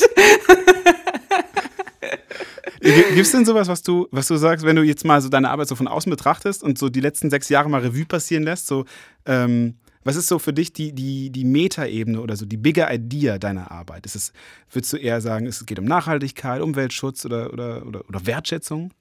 [2.80, 5.50] Gibt es denn sowas, was du, was du sagst, wenn du jetzt mal so deine
[5.50, 8.68] Arbeit so von außen betrachtest und so die letzten sechs Jahre mal Revue passieren lässt?
[8.68, 8.86] So,
[9.26, 13.38] ähm, was ist so für dich die, die, die Metaebene oder so die bigger Idea
[13.38, 14.06] deiner Arbeit?
[14.06, 14.32] Ist es,
[14.72, 18.94] würdest du eher sagen, es geht um Nachhaltigkeit, Umweltschutz oder, oder, oder, oder Wertschätzung?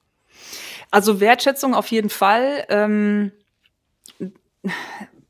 [0.91, 2.65] Also Wertschätzung auf jeden Fall.
[2.69, 3.31] Ähm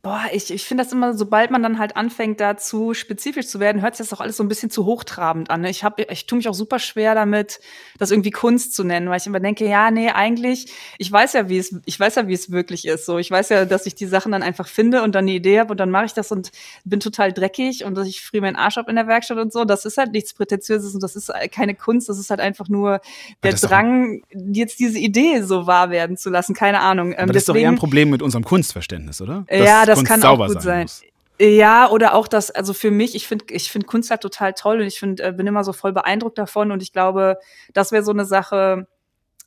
[0.07, 3.81] Boah, ich, ich finde das immer, sobald man dann halt anfängt, dazu spezifisch zu werden,
[3.81, 5.59] hört sich das auch alles so ein bisschen zu hochtrabend an.
[5.59, 5.69] Ne?
[5.69, 7.59] Ich, hab, ich tue mich auch super schwer damit,
[7.97, 11.49] das irgendwie Kunst zu nennen, weil ich immer denke, ja, nee, eigentlich, ich weiß ja,
[11.49, 13.05] wie es, ich weiß ja, wie es wirklich ist.
[13.05, 15.59] So, ich weiß ja, dass ich die Sachen dann einfach finde und dann eine Idee
[15.59, 16.51] habe und dann mache ich das und
[16.85, 19.65] bin total dreckig und dass ich friere meinen Arsch ab in der Werkstatt und so.
[19.65, 23.01] Das ist halt nichts Prätentiöses und das ist keine Kunst, das ist halt einfach nur
[23.43, 26.53] der Drang, jetzt diese Idee so wahr werden zu lassen.
[26.53, 27.11] Keine Ahnung.
[27.11, 29.43] Aber ähm, das deswegen, ist doch eher ein Problem mit unserem Kunstverständnis, oder?
[29.49, 30.87] Das ja, das Kunst kann auch gut sein.
[30.87, 31.09] sein.
[31.39, 34.79] Ja, oder auch das, also für mich, ich finde ich finde Kunst halt total toll
[34.79, 37.37] und ich find, äh, bin immer so voll beeindruckt davon und ich glaube,
[37.73, 38.87] das wäre so eine Sache,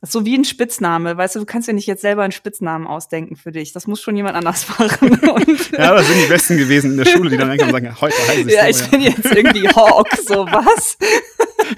[0.01, 3.35] so wie ein Spitzname, weißt du, du kannst ja nicht jetzt selber einen Spitznamen ausdenken
[3.35, 3.71] für dich.
[3.71, 5.19] Das muss schon jemand anders machen.
[5.77, 8.49] ja, das sind die Besten gewesen in der Schule, die dann einfach sagen, heute heiße
[8.49, 10.97] ich Ja, ich bin jetzt irgendwie Hawk, so was?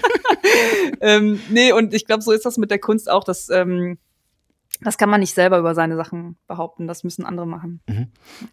[1.00, 3.98] ähm, nee, und ich glaube, so ist das mit der Kunst auch, dass ähm,
[4.84, 7.80] das kann man nicht selber über seine Sachen behaupten, das müssen andere machen.
[7.88, 8.08] Mhm.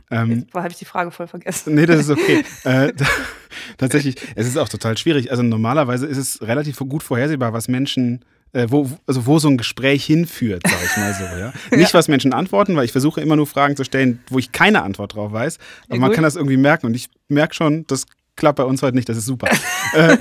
[0.10, 1.76] Ähm, habe ich die Frage voll vergessen.
[1.76, 2.44] Nee, das ist okay.
[2.64, 2.94] äh,
[3.78, 5.32] tatsächlich, es ist auch total schwierig.
[5.32, 9.58] Also normalerweise ist es relativ gut vorhersehbar, was Menschen äh, wo, also wo so ein
[9.58, 11.24] Gespräch hinführt, sag ich mal so.
[11.24, 11.54] Ja?
[11.78, 14.84] Nicht, was Menschen antworten, weil ich versuche immer nur Fragen zu stellen, wo ich keine
[14.84, 15.58] Antwort drauf weiß.
[15.86, 16.88] Aber ja, man kann das irgendwie merken.
[16.88, 19.48] Und ich merke schon, das klappt bei uns heute nicht, das ist super.
[19.94, 20.18] äh,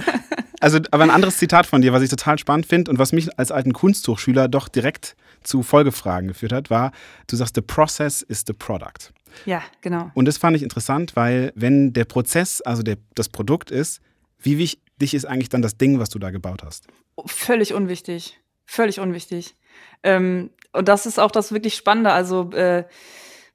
[0.60, 3.36] also, aber ein anderes Zitat von dir, was ich total spannend finde und was mich
[3.38, 6.92] als alten Kunsthochschüler doch direkt zu Folgefragen geführt hat, war,
[7.26, 9.12] du sagst, the process is the product.
[9.46, 10.10] Ja, genau.
[10.14, 14.00] Und das fand ich interessant, weil wenn der Prozess, also der, das Produkt ist,
[14.38, 16.86] wie wichtig ist eigentlich dann das Ding, was du da gebaut hast?
[17.26, 18.40] Völlig unwichtig.
[18.66, 19.54] Völlig unwichtig.
[20.02, 22.12] Ähm, und das ist auch das wirklich Spannende.
[22.12, 22.84] Also, äh,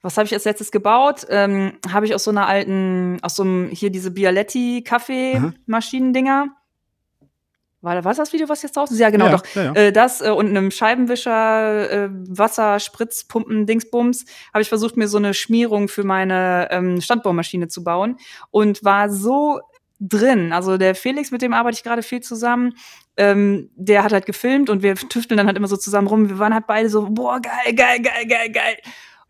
[0.02, 1.26] was habe ich als letztes gebaut?
[1.30, 6.56] Ähm, habe ich aus so einer alten, aus so einem, hier diese Bialetti-Kaffeemaschinen-Dinger
[7.86, 9.00] war, war das Video, was jetzt draußen ist?
[9.00, 9.43] Ja, genau, ja, doch.
[9.56, 9.74] Ja, ja.
[9.74, 15.17] Äh, das äh, und einem Scheibenwischer, äh, Wasser, Spritzpumpen, Dingsbums, habe ich versucht, mir so
[15.17, 18.17] eine Schmierung für meine ähm, Standbohrmaschine zu bauen
[18.52, 19.62] und war so
[20.00, 20.52] drin.
[20.52, 22.74] Also der Felix, mit dem arbeite ich gerade viel zusammen,
[23.17, 26.30] ähm, der hat halt gefilmt und wir tüfteln dann halt immer so zusammen rum.
[26.30, 28.78] Wir waren halt beide so, boah, geil, geil, geil, geil, geil.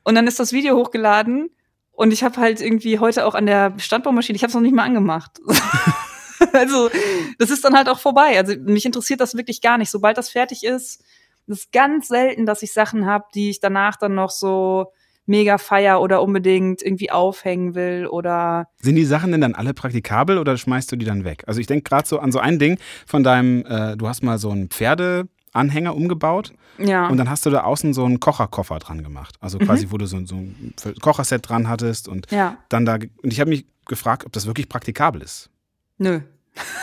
[0.03, 1.49] Und dann ist das Video hochgeladen
[1.91, 4.75] und ich habe halt irgendwie heute auch an der Standbohrmaschine, ich habe es noch nicht
[4.75, 5.39] mal angemacht.
[6.53, 6.89] also,
[7.37, 8.37] das ist dann halt auch vorbei.
[8.37, 9.89] Also, mich interessiert das wirklich gar nicht.
[9.89, 11.03] Sobald das fertig ist,
[11.47, 14.91] ist ganz selten, dass ich Sachen habe, die ich danach dann noch so
[15.25, 18.67] mega feier oder unbedingt irgendwie aufhängen will oder.
[18.81, 21.43] Sind die Sachen denn dann alle praktikabel oder schmeißt du die dann weg?
[21.47, 24.37] Also ich denke gerade so an so ein Ding von deinem, äh, du hast mal
[24.37, 26.53] so einen Pferdeanhänger umgebaut.
[26.77, 27.07] Ja.
[27.07, 29.35] Und dann hast du da außen so einen Kocherkoffer dran gemacht.
[29.39, 29.91] Also quasi, mhm.
[29.91, 32.57] wo du so, so ein Kocherset dran hattest und ja.
[32.69, 32.95] dann da.
[32.95, 35.49] Und ich habe mich gefragt, ob das wirklich praktikabel ist.
[35.97, 36.19] Nö.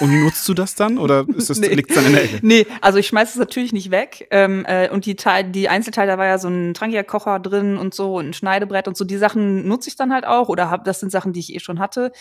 [0.00, 1.68] Und nutzt du das dann oder ist das, nee.
[1.68, 2.38] liegt es dann in der Ecke?
[2.42, 4.28] Nee, also ich schmeiß es natürlich nicht weg.
[4.30, 7.94] Ähm, äh, und die, Teil, die Einzelteile, da war ja so ein Trangia-Kocher drin und
[7.94, 9.04] so und ein Schneidebrett und so.
[9.04, 11.60] Die Sachen nutze ich dann halt auch oder hab, das sind Sachen, die ich eh
[11.60, 12.12] schon hatte.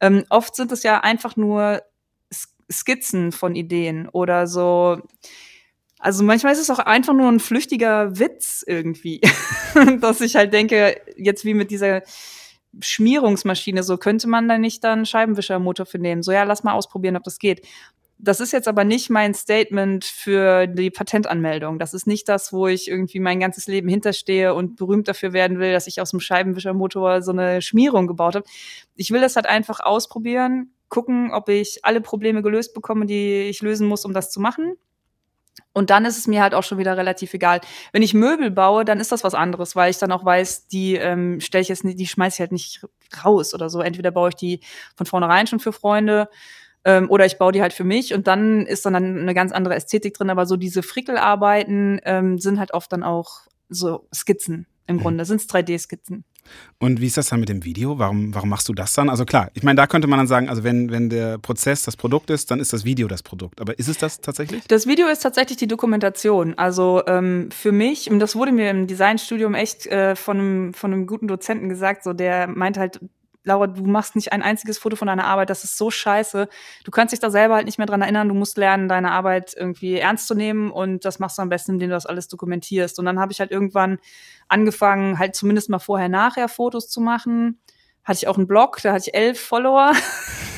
[0.00, 1.82] Ähm, oft sind es ja einfach nur
[2.70, 5.00] Skizzen von Ideen oder so.
[5.98, 9.20] Also manchmal ist es auch einfach nur ein flüchtiger Witz irgendwie,
[10.00, 12.02] dass ich halt denke, jetzt wie mit dieser
[12.80, 16.22] Schmierungsmaschine, so könnte man da nicht dann Scheibenwischermotor für nehmen.
[16.22, 17.66] So, ja, lass mal ausprobieren, ob das geht.
[18.20, 21.78] Das ist jetzt aber nicht mein Statement für die Patentanmeldung.
[21.78, 25.60] Das ist nicht das, wo ich irgendwie mein ganzes Leben hinterstehe und berühmt dafür werden
[25.60, 28.44] will, dass ich aus dem Scheibenwischermotor so eine Schmierung gebaut habe.
[28.96, 33.62] Ich will das halt einfach ausprobieren, gucken, ob ich alle Probleme gelöst bekomme, die ich
[33.62, 34.74] lösen muss, um das zu machen.
[35.78, 37.60] Und dann ist es mir halt auch schon wieder relativ egal.
[37.92, 40.96] Wenn ich Möbel baue, dann ist das was anderes, weil ich dann auch weiß, die
[40.96, 42.84] ähm, stelle ich jetzt nicht, die schmeiße ich halt nicht
[43.24, 43.80] raus oder so.
[43.80, 44.60] Entweder baue ich die
[44.96, 46.28] von vornherein schon für Freunde
[46.84, 49.76] ähm, oder ich baue die halt für mich und dann ist dann eine ganz andere
[49.76, 50.30] Ästhetik drin.
[50.30, 55.00] Aber so diese Frickelarbeiten ähm, sind halt oft dann auch so Skizzen im mhm.
[55.00, 56.24] Grunde, sind es 3D-Skizzen.
[56.78, 57.98] Und wie ist das dann mit dem Video?
[57.98, 59.08] Warum, warum machst du das dann?
[59.08, 61.96] Also klar, ich meine, da könnte man dann sagen, also wenn, wenn der Prozess das
[61.96, 63.60] Produkt ist, dann ist das Video das Produkt.
[63.60, 64.64] Aber ist es das tatsächlich?
[64.68, 66.54] Das Video ist tatsächlich die Dokumentation.
[66.56, 70.92] Also ähm, für mich, und das wurde mir im Designstudium echt äh, von, einem, von
[70.92, 73.00] einem guten Dozenten gesagt, so der meinte halt,
[73.48, 76.48] Laura, du machst nicht ein einziges Foto von deiner Arbeit, das ist so scheiße.
[76.84, 79.54] Du kannst dich da selber halt nicht mehr dran erinnern, du musst lernen, deine Arbeit
[79.56, 82.98] irgendwie ernst zu nehmen und das machst du am besten, indem du das alles dokumentierst.
[82.98, 83.98] Und dann habe ich halt irgendwann
[84.48, 87.58] angefangen, halt zumindest mal vorher-nachher Fotos zu machen.
[88.08, 89.92] Hatte ich auch einen Blog, da hatte ich elf Follower.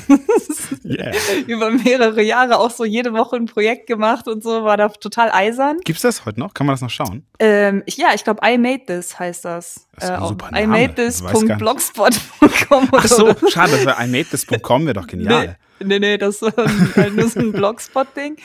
[0.84, 1.12] yeah.
[1.48, 5.32] Über mehrere Jahre auch so jede Woche ein Projekt gemacht und so, war da total
[5.32, 5.78] eisern.
[5.84, 6.54] Gibt's das heute noch?
[6.54, 7.26] Kann man das noch schauen?
[7.40, 9.88] Ähm, ich, ja, ich glaube, I made this heißt das.
[9.96, 12.88] das ist ein äh, super I made this.blogspot.com.
[12.92, 15.56] Ach so, schade, das wäre I made this.com wäre doch genial.
[15.80, 18.36] Nee, nee, nee das ist nur so ein Blogspot-Ding.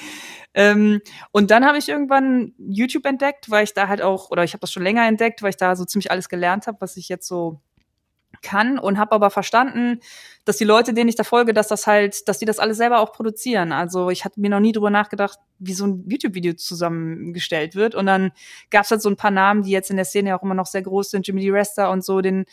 [0.55, 4.53] Ähm, und dann habe ich irgendwann YouTube entdeckt, weil ich da halt auch, oder ich
[4.53, 7.07] habe das schon länger entdeckt, weil ich da so ziemlich alles gelernt habe, was ich
[7.07, 7.61] jetzt so
[8.45, 9.99] kann und habe aber verstanden,
[10.45, 12.99] dass die Leute, denen ich da folge, dass das halt, dass die das alles selber
[12.99, 13.71] auch produzieren.
[13.71, 17.95] Also ich hatte mir noch nie drüber nachgedacht, wie so ein YouTube-Video zusammengestellt wird.
[17.95, 18.31] Und dann
[18.69, 20.67] gab es halt so ein paar Namen, die jetzt in der Szene auch immer noch
[20.67, 21.49] sehr groß sind, Jimmy.
[21.49, 22.45] Resta und so, den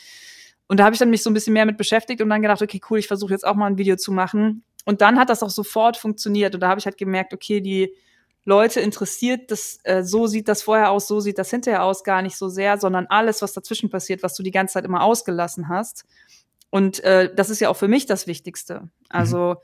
[0.69, 2.63] und da habe ich dann mich so ein bisschen mehr mit beschäftigt und dann gedacht,
[2.63, 4.65] okay, cool, ich versuche jetzt auch mal ein Video zu machen.
[4.87, 6.55] Und dann hat das auch sofort funktioniert.
[6.55, 7.95] Und da habe ich halt gemerkt, okay, die
[8.45, 12.23] Leute interessiert, das, äh, so sieht das vorher aus, so sieht das hinterher aus, gar
[12.23, 15.69] nicht so sehr, sondern alles, was dazwischen passiert, was du die ganze Zeit immer ausgelassen
[15.69, 16.05] hast.
[16.71, 18.89] Und äh, das ist ja auch für mich das Wichtigste.
[19.09, 19.57] Also, mhm.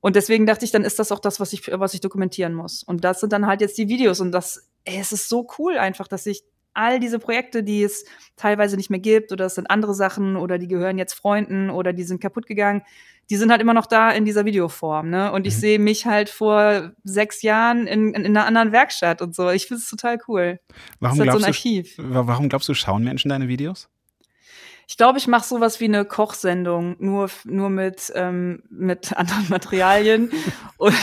[0.00, 2.82] und deswegen dachte ich, dann ist das auch das, was ich, was ich dokumentieren muss.
[2.82, 4.20] Und das sind dann halt jetzt die Videos.
[4.20, 6.44] Und das, ey, es ist so cool einfach, dass ich
[6.76, 8.04] all diese Projekte, die es
[8.36, 11.92] teilweise nicht mehr gibt, oder es sind andere Sachen, oder die gehören jetzt Freunden, oder
[11.92, 12.82] die sind kaputt gegangen,
[13.28, 15.32] die sind halt immer noch da in dieser Videoform, ne?
[15.32, 15.60] Und ich mhm.
[15.60, 19.50] sehe mich halt vor sechs Jahren in, in, in, einer anderen Werkstatt und so.
[19.50, 20.60] Ich finde es total cool.
[21.00, 23.88] Warum, halt glaubst so du, warum glaubst du, schauen Menschen deine Videos?
[24.88, 30.30] Ich glaube, ich mache sowas wie eine Kochsendung, nur, nur mit, ähm, mit anderen Materialien.
[30.76, 30.94] und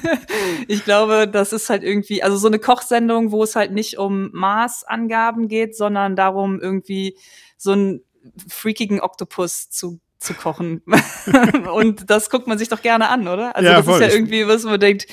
[0.68, 4.30] ich glaube, das ist halt irgendwie, also so eine Kochsendung, wo es halt nicht um
[4.32, 7.16] Maßangaben geht, sondern darum, irgendwie
[7.56, 8.02] so einen
[8.48, 10.82] freakigen Oktopus zu zu kochen.
[11.72, 13.54] und das guckt man sich doch gerne an, oder?
[13.54, 14.02] Also ja, das voll.
[14.02, 15.06] ist ja irgendwie was, man denkt,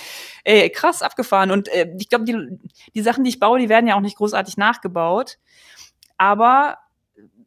[0.43, 1.51] ey, krass abgefahren.
[1.51, 2.57] Und äh, ich glaube, die,
[2.93, 5.37] die Sachen, die ich baue, die werden ja auch nicht großartig nachgebaut.
[6.17, 6.77] Aber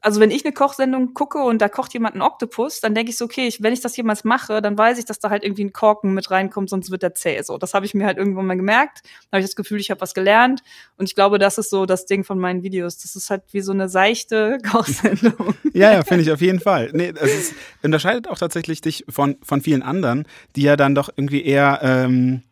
[0.01, 3.17] also wenn ich eine Kochsendung gucke und da kocht jemand einen Oktopus, dann denke ich
[3.17, 5.65] so, okay, ich, wenn ich das jemals mache, dann weiß ich, dass da halt irgendwie
[5.65, 7.43] ein Korken mit reinkommt, sonst wird der zäh.
[7.43, 9.03] So, das habe ich mir halt irgendwann mal gemerkt.
[9.05, 10.63] Da habe ich das Gefühl, ich habe was gelernt.
[10.97, 12.99] Und ich glaube, das ist so das Ding von meinen Videos.
[12.99, 15.55] Das ist halt wie so eine seichte Kochsendung.
[15.73, 16.91] ja, ja, finde ich auf jeden Fall.
[16.93, 21.45] Nee, es unterscheidet auch tatsächlich dich von, von vielen anderen, die ja dann doch irgendwie
[21.45, 22.43] eher ähm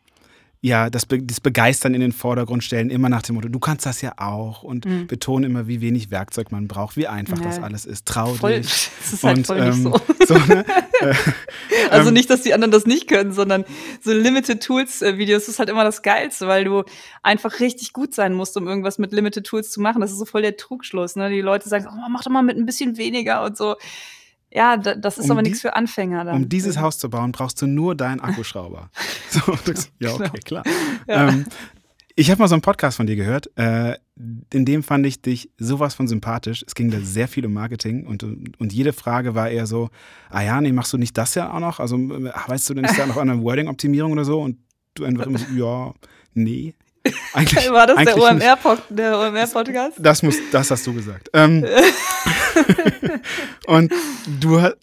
[0.65, 3.85] ja, das, Be das Begeistern in den Vordergrund stellen, immer nach dem Motto, du kannst
[3.85, 5.07] das ja auch und mhm.
[5.07, 7.45] betonen immer, wie wenig Werkzeug man braucht, wie einfach ja.
[7.45, 8.07] das alles ist.
[8.07, 8.91] Trau voll, dich.
[9.05, 10.01] Das ist halt und, voll ähm, nicht so.
[10.27, 10.65] so ne?
[11.91, 13.67] also ähm, nicht, dass die anderen das nicht können, sondern
[14.01, 16.85] so Limited Tools äh, Videos ist halt immer das Geilste, weil du
[17.23, 20.01] einfach richtig gut sein musst, um irgendwas mit Limited Tools zu machen.
[20.01, 21.15] Das ist so voll der Trugschluss.
[21.17, 21.29] Ne?
[21.29, 23.77] Die Leute sagen, oh, mach doch mal mit ein bisschen weniger und so.
[24.55, 26.25] Ja, das ist um aber nichts für Anfänger.
[26.25, 26.37] Dann.
[26.37, 28.89] Um dieses Haus zu bauen, brauchst du nur deinen Akkuschrauber.
[29.29, 29.41] so,
[29.99, 30.63] ja, okay, klar.
[31.09, 31.29] Ja.
[31.29, 31.47] Ähm,
[32.15, 33.51] ich habe mal so einen Podcast von dir gehört.
[33.57, 33.97] Äh,
[34.53, 36.65] in dem fand ich dich sowas von sympathisch.
[36.65, 39.91] Es ging da sehr viel um Marketing und, und jede Frage war eher so:
[40.31, 41.81] Ah ja, nee, machst du nicht das ja auch noch?
[41.81, 44.41] Also, äh, weißt du denn, ist da noch eine Wording-Optimierung oder so?
[44.41, 44.59] Und
[44.95, 45.93] du einfach immer so: Ja,
[46.35, 46.75] nee.
[47.35, 49.99] Eigentlich, War das der OMR-Podcast?
[49.99, 51.29] OMR das, muss, das hast du gesagt.
[51.35, 51.67] Ähm,
[53.67, 53.93] und
[54.41, 54.77] du hast,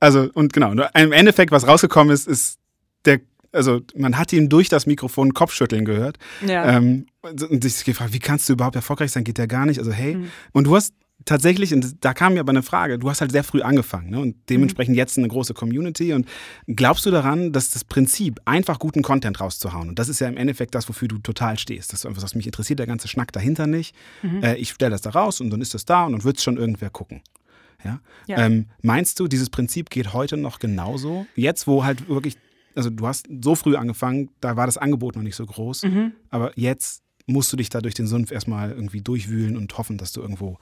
[0.00, 2.58] also, und genau, im Endeffekt, was rausgekommen ist, ist
[3.04, 3.20] der,
[3.52, 6.18] also man hat ihn durch das Mikrofon Kopfschütteln gehört.
[6.46, 6.76] Ja.
[6.76, 9.24] Ähm, und sich gefragt, wie kannst du überhaupt erfolgreich sein?
[9.24, 9.78] Geht ja gar nicht.
[9.78, 10.16] Also, hey.
[10.16, 10.30] Mhm.
[10.52, 13.44] Und du hast tatsächlich, und da kam mir aber eine Frage, du hast halt sehr
[13.44, 14.20] früh angefangen ne?
[14.20, 14.98] und dementsprechend mhm.
[14.98, 16.12] jetzt eine große Community.
[16.12, 16.26] Und
[16.66, 20.36] glaubst du daran, dass das Prinzip, einfach guten Content rauszuhauen, und das ist ja im
[20.36, 23.32] Endeffekt das, wofür du total stehst, dass du einfach sagst, mich interessiert der ganze Schnack
[23.32, 24.42] dahinter nicht, mhm.
[24.42, 26.44] äh, ich stelle das da raus und dann ist das da und dann wird es
[26.44, 27.22] schon irgendwer gucken.
[27.84, 28.00] Ja?
[28.26, 28.38] Ja.
[28.38, 31.26] Ähm, meinst du, dieses Prinzip geht heute noch genauso?
[31.34, 32.36] Jetzt, wo halt wirklich,
[32.74, 36.12] also du hast so früh angefangen, da war das Angebot noch nicht so groß, Mhm.
[36.30, 40.12] aber jetzt musst du dich da durch den Sumpf erstmal irgendwie durchwühlen und hoffen, dass
[40.12, 40.58] du irgendwo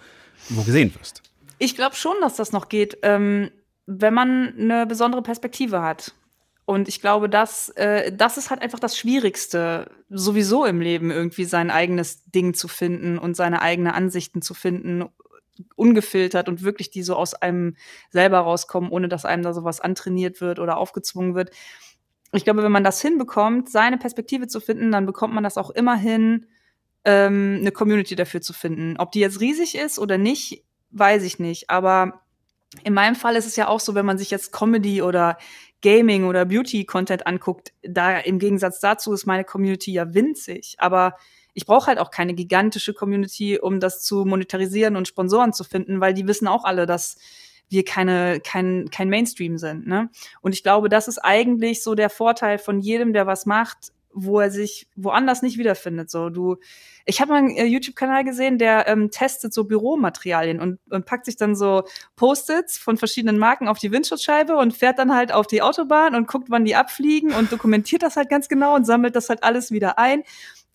[0.49, 1.23] wo gesehen wirst.
[1.59, 3.51] Ich glaube schon, dass das noch geht, ähm,
[3.87, 6.15] wenn man eine besondere Perspektive hat.
[6.67, 11.45] Und ich glaube, das, äh, das ist halt einfach das Schwierigste, sowieso im Leben irgendwie
[11.45, 15.05] sein eigenes Ding zu finden und seine eigenen Ansichten zu finden,
[15.77, 17.77] ungefiltert und wirklich die so aus einem
[18.11, 21.51] selber rauskommen, ohne dass einem da sowas antrainiert wird oder aufgezwungen wird.
[22.33, 25.71] Ich glaube, wenn man das hinbekommt, seine Perspektive zu finden, dann bekommt man das auch
[25.71, 26.47] immer hin,
[27.05, 28.97] ähm, eine Community dafür zu finden.
[28.99, 31.71] Ob die jetzt riesig ist oder nicht, weiß ich nicht.
[31.71, 32.23] Aber
[32.83, 35.39] in meinem Fall ist es ja auch so, wenn man sich jetzt Comedy oder
[35.83, 40.77] Gaming oder Beauty-Content anguckt, da im Gegensatz dazu ist meine Community ja winzig.
[40.79, 41.17] Aber
[41.53, 46.01] ich brauche halt auch keine gigantische Community, um das zu monetarisieren und Sponsoren zu finden,
[46.01, 47.17] weil die wissen auch alle, dass
[47.69, 49.87] wir keine, kein, kein Mainstream sind.
[49.87, 50.11] Ne?
[50.41, 54.41] Und ich glaube, das ist eigentlich so der Vorteil von jedem, der was macht, wo
[54.41, 56.11] er sich woanders nicht wiederfindet.
[56.11, 56.57] So, du,
[57.05, 61.27] ich habe mal einen äh, YouTube-Kanal gesehen, der ähm, testet so Büromaterialien und, und packt
[61.27, 61.85] sich dann so
[62.17, 66.29] Post-its von verschiedenen Marken auf die Windschutzscheibe und fährt dann halt auf die Autobahn und
[66.29, 69.71] guckt, wann die abfliegen und dokumentiert das halt ganz genau und sammelt das halt alles
[69.71, 70.23] wieder ein.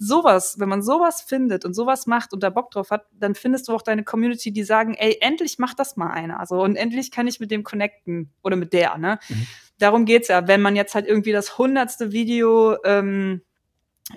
[0.02, 3.68] Sowas, wenn man sowas findet und sowas macht und da Bock drauf hat, dann findest
[3.68, 6.40] du auch deine Community, die sagen, ey, endlich macht das mal einer.
[6.40, 9.20] Also und endlich kann ich mit dem connecten oder mit der, ne?
[9.28, 9.48] Mhm.
[9.78, 10.48] Darum geht's ja.
[10.48, 13.42] Wenn man jetzt halt irgendwie das hundertste Video ähm,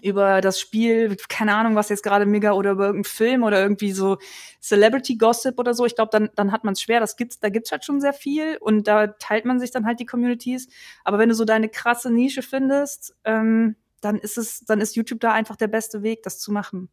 [0.00, 3.92] über das Spiel, keine Ahnung, was jetzt gerade mega oder über irgendeinen Film oder irgendwie
[3.92, 4.18] so
[4.60, 7.00] Celebrity Gossip oder so, ich glaube, dann, dann hat man es schwer.
[7.00, 10.00] Das gibt's, da gibt's halt schon sehr viel und da teilt man sich dann halt
[10.00, 10.68] die Communities.
[11.04, 15.20] Aber wenn du so deine krasse Nische findest, ähm, dann ist es, dann ist YouTube
[15.20, 16.88] da einfach der beste Weg, das zu machen.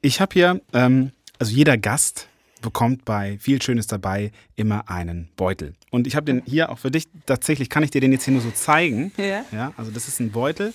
[0.00, 2.28] Ich habe hier, ähm, also jeder Gast
[2.60, 5.74] bekommt bei viel Schönes dabei immer einen Beutel.
[5.90, 8.32] Und ich habe den hier auch für dich, tatsächlich kann ich dir den jetzt hier
[8.32, 9.12] nur so zeigen.
[9.16, 9.44] Ja.
[9.52, 10.72] Ja, also das ist ein Beutel.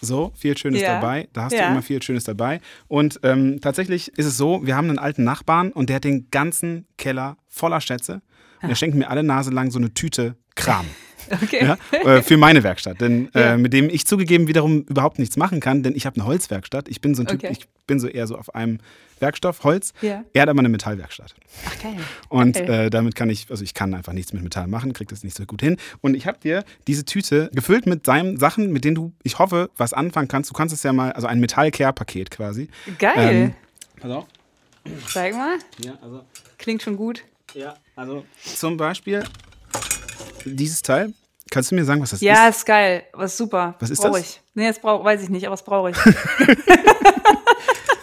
[0.00, 0.94] So, viel Schönes Ja.
[0.94, 1.28] dabei.
[1.32, 1.64] Da hast Ja.
[1.66, 2.60] du immer viel Schönes dabei.
[2.86, 6.30] Und ähm, tatsächlich ist es so, wir haben einen alten Nachbarn und der hat den
[6.30, 8.22] ganzen Keller voller Schätze.
[8.62, 10.86] Und er schenkt mir alle Nase lang so eine Tüte Kram.
[11.30, 11.64] Okay.
[11.64, 13.00] ja, äh, für meine Werkstatt.
[13.00, 13.54] Denn Ja.
[13.54, 16.88] äh, mit dem ich zugegeben wiederum überhaupt nichts machen kann, denn ich habe eine Holzwerkstatt.
[16.88, 17.52] Ich bin so ein Typ, Okay.
[17.52, 18.78] ich bin so eher so auf einem
[19.20, 19.92] Werkstoff, Holz.
[20.00, 20.22] Ja.
[20.32, 21.34] Er hat aber eine Metallwerkstatt.
[21.66, 21.96] Ach, geil.
[22.28, 22.70] Und Geil.
[22.86, 25.36] äh, damit kann ich, also ich kann einfach nichts mit Metall machen, krieg das nicht
[25.36, 25.76] so gut hin.
[26.02, 29.70] Und ich habe dir diese Tüte gefüllt mit seinen Sachen, mit denen du, ich hoffe,
[29.76, 30.50] was anfangen kannst.
[30.50, 32.68] Du kannst es ja mal, also ein Metall-Care-Paket quasi.
[32.98, 33.16] Geil.
[33.18, 33.54] Ähm,
[34.00, 34.26] Pass auf.
[35.08, 35.58] Zeig mal.
[35.84, 36.22] Ja, also,
[36.56, 37.24] Klingt schon gut.
[37.54, 38.24] ja, also
[38.56, 39.24] zum Beispiel
[40.54, 41.12] dieses Teil.
[41.50, 42.58] Kannst du mir sagen, was das Ja, ist?
[42.58, 43.04] ist geil.
[43.12, 43.74] Was super.
[43.80, 44.20] Was ist brauch das?
[44.20, 44.40] Ich.
[44.54, 45.96] Nee, das brauch, weiß ich nicht, aber das brauche ich.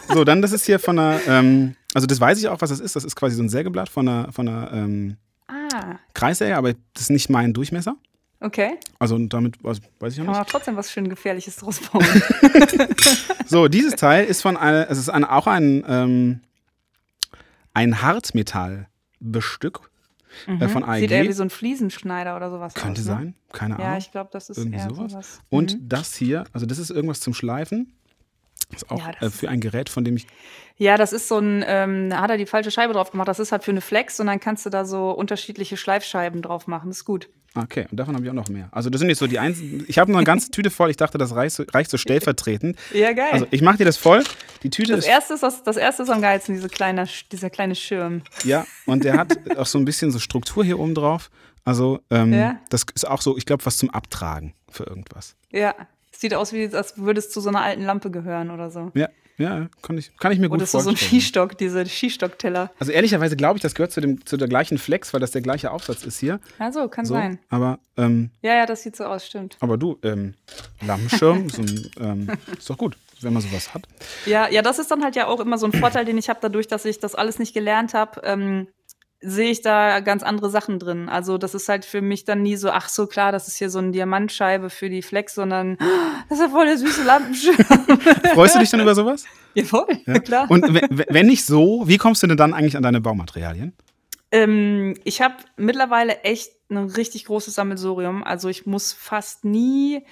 [0.08, 2.80] So, dann das ist hier von einer, ähm, also das weiß ich auch, was das
[2.80, 2.96] ist.
[2.96, 5.16] Das ist quasi so ein Sägeblatt von einer, von einer ähm,
[5.48, 7.96] ah, Kreissäge, aber das ist nicht mein Durchmesser.
[8.40, 8.78] okay.
[8.98, 10.42] Also damit also, weiß ich auch Kann nicht.
[10.42, 12.06] auch trotzdem was schön Gefährliches draus bauen.
[13.48, 16.40] So, dieses Teil ist von einer, es ist eine, auch ein, ähm,
[17.74, 18.00] ein
[20.46, 20.96] Hartmetallbestück äh, von AEG.
[20.96, 21.00] Mhm.
[21.00, 23.12] Sieht eher wie so ein Fliesenschneider oder sowas Könnte aus, ne?
[23.14, 23.86] sein, keine Ahnung.
[23.86, 25.12] Ja, ich glaube, das ist Irgendwie eher sowas.
[25.12, 25.40] sowas.
[25.48, 25.88] Und Mhm.
[25.88, 27.92] das hier, also das ist irgendwas zum Schleifen.
[28.70, 30.26] Das ist auch Ja, das äh, für ein Gerät, von dem ich.
[30.76, 33.28] Ja, das ist so ein, ähm, da hat er die falsche Scheibe drauf gemacht.
[33.28, 36.66] Das ist halt für eine Flex und dann kannst du da so unterschiedliche Schleifscheiben drauf
[36.66, 36.88] machen.
[36.90, 37.28] Das ist gut.
[37.54, 38.68] Okay, und davon habe ich auch noch mehr.
[38.72, 39.84] Also das sind jetzt so die einzigen.
[39.88, 40.90] Ich habe noch eine ganze Tüte voll.
[40.90, 42.76] Ich dachte, das reicht so, reicht so stellvertretend.
[42.92, 43.28] Ja, geil.
[43.32, 44.22] Also ich mache dir das voll.
[44.62, 47.48] Die Tüte das ist erste ist, das, das erste ist am geilsten, diese kleine, dieser
[47.48, 48.20] kleine Schirm.
[48.44, 51.30] Ja, und der hat auch so ein bisschen so Struktur hier oben drauf.
[51.64, 52.60] Also, ähm, Ja.
[52.68, 55.34] das ist auch so, ich glaube, was zum Abtragen für irgendwas.
[55.50, 55.74] Ja.
[56.18, 58.90] Sieht aus, wie als würde es zu so einer alten Lampe gehören oder so.
[58.94, 61.20] Ja, ja, kann ich, kann ich mir gut Oder ist so, so ein vorstellen.
[61.20, 62.70] Skistock, diese Skistockteller.
[62.78, 65.42] Also ehrlicherweise glaube ich, das gehört zu, dem, zu der gleichen Flex, weil das der
[65.42, 66.40] gleiche Aufsatz ist hier.
[66.58, 67.38] Ja, so, kann So, sein.
[67.50, 69.58] aber, ähm, Ja, ja, das sieht so aus, stimmt.
[69.60, 70.32] aber du, ähm,
[70.86, 73.82] Lampenschirm, so ein, ähm, ist doch gut, wenn man sowas hat.
[74.24, 76.38] Ja, ja, das ist dann halt ja auch immer so ein Vorteil, den ich habe,
[76.40, 78.68] dadurch, dass ich das alles nicht gelernt habe, ähm,
[79.20, 81.08] sehe ich da ganz andere Sachen drin.
[81.08, 83.70] Also das ist halt für mich dann nie so, ach so klar, das ist hier
[83.70, 87.56] so eine Diamantscheibe für die Flex, sondern "Ah, das ist ja voll der süße Lampenschirm.
[88.34, 89.24] Freust du dich dann über sowas?
[89.54, 90.18] ja, voll, Ja.
[90.20, 90.50] klar.
[90.50, 93.72] Und we- we- wenn nicht so, wie kommst du denn dann eigentlich an deine Baumaterialien?
[94.32, 98.22] Ähm, ich habe mittlerweile echt ein richtig großes Sammelsurium.
[98.24, 100.04] Also ich muss fast nie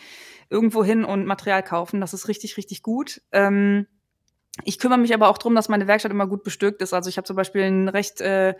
[0.50, 2.00] irgendwo hin und Material kaufen.
[2.00, 3.20] Das ist richtig, richtig gut.
[3.32, 3.86] Ähm,
[4.62, 6.94] ich kümmere mich aber auch darum, dass meine Werkstatt immer gut bestückt ist.
[6.94, 8.54] Also ich habe zum Beispiel ein recht äh,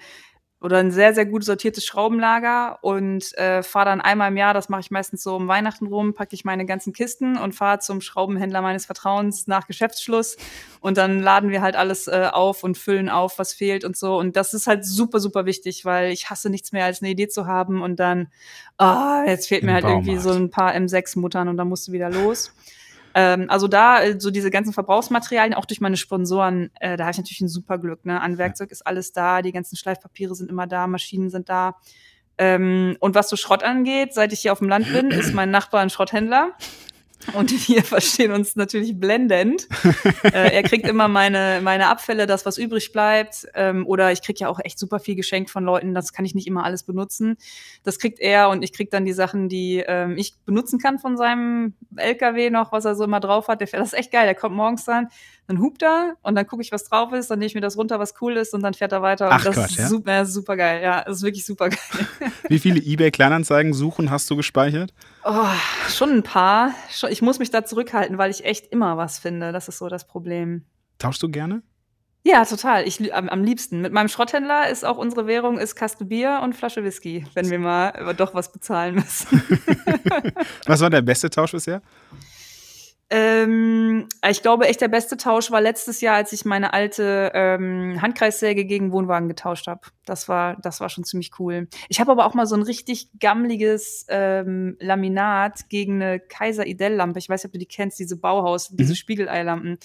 [0.64, 4.70] oder ein sehr, sehr gut sortiertes Schraubenlager und äh, fahre dann einmal im Jahr, das
[4.70, 8.00] mache ich meistens so um Weihnachten rum, packe ich meine ganzen Kisten und fahre zum
[8.00, 10.38] Schraubenhändler meines Vertrauens nach Geschäftsschluss
[10.80, 14.16] und dann laden wir halt alles äh, auf und füllen auf, was fehlt und so.
[14.16, 17.28] Und das ist halt super, super wichtig, weil ich hasse nichts mehr, als eine Idee
[17.28, 18.28] zu haben und dann,
[18.78, 20.06] ah, oh, jetzt fehlt Im mir halt Baumarkt.
[20.06, 22.54] irgendwie so ein paar M6-Muttern und dann musst du wieder los.
[23.14, 27.12] Ähm, also da, äh, so diese ganzen Verbrauchsmaterialien, auch durch meine Sponsoren, äh, da habe
[27.12, 28.04] ich natürlich ein super Glück.
[28.04, 28.20] Ne?
[28.20, 31.76] An Werkzeug ist alles da, die ganzen Schleifpapiere sind immer da, Maschinen sind da.
[32.36, 35.50] Ähm, und was so Schrott angeht, seit ich hier auf dem Land bin, ist mein
[35.50, 36.52] Nachbar ein Schrotthändler.
[37.32, 39.66] Und wir verstehen uns natürlich blendend.
[40.24, 43.46] äh, er kriegt immer meine, meine Abfälle, das, was übrig bleibt.
[43.54, 45.94] Ähm, oder ich krieg ja auch echt super viel geschenkt von Leuten.
[45.94, 47.36] Das kann ich nicht immer alles benutzen.
[47.82, 51.16] Das kriegt er und ich krieg dann die Sachen, die ähm, ich benutzen kann von
[51.16, 53.60] seinem LKW noch, was er so immer drauf hat.
[53.60, 54.26] Der fährt, das ist echt geil.
[54.26, 55.08] Der kommt morgens dann,
[55.46, 57.76] dann hupt er und dann gucke ich, was drauf ist, dann nehme ich mir das
[57.76, 59.28] runter, was cool ist und dann fährt er weiter.
[59.30, 59.86] Ach, das Gott, ist ja?
[59.86, 60.82] super, super geil.
[60.82, 62.06] Ja, das ist wirklich super geil.
[62.48, 64.94] Wie viele eBay-Kleinanzeigen suchen hast du gespeichert?
[65.24, 65.46] Oh,
[65.88, 66.70] schon ein paar.
[67.10, 69.52] Ich muss mich da zurückhalten, weil ich echt immer was finde.
[69.52, 70.64] Das ist so das Problem.
[70.98, 71.62] Tauschst du gerne?
[72.26, 72.88] Ja, total.
[72.88, 73.82] Ich am, am liebsten.
[73.82, 77.58] Mit meinem Schrotthändler ist auch unsere Währung ist Kaste Bier und Flasche Whisky, wenn wir
[77.58, 79.42] mal doch was bezahlen müssen.
[80.66, 81.82] was war der beste Tausch bisher?
[83.16, 88.02] Ähm, ich glaube, echt der beste Tausch war letztes Jahr, als ich meine alte ähm,
[88.02, 89.82] Handkreissäge gegen Wohnwagen getauscht habe.
[90.04, 91.68] Das war, das war schon ziemlich cool.
[91.88, 97.20] Ich habe aber auch mal so ein richtig gammliges ähm, Laminat gegen eine Kaiser Idell-Lampe.
[97.20, 98.96] Ich weiß nicht, ob du die kennst, diese Bauhaus, diese mhm.
[98.96, 99.78] Spiegeleilampen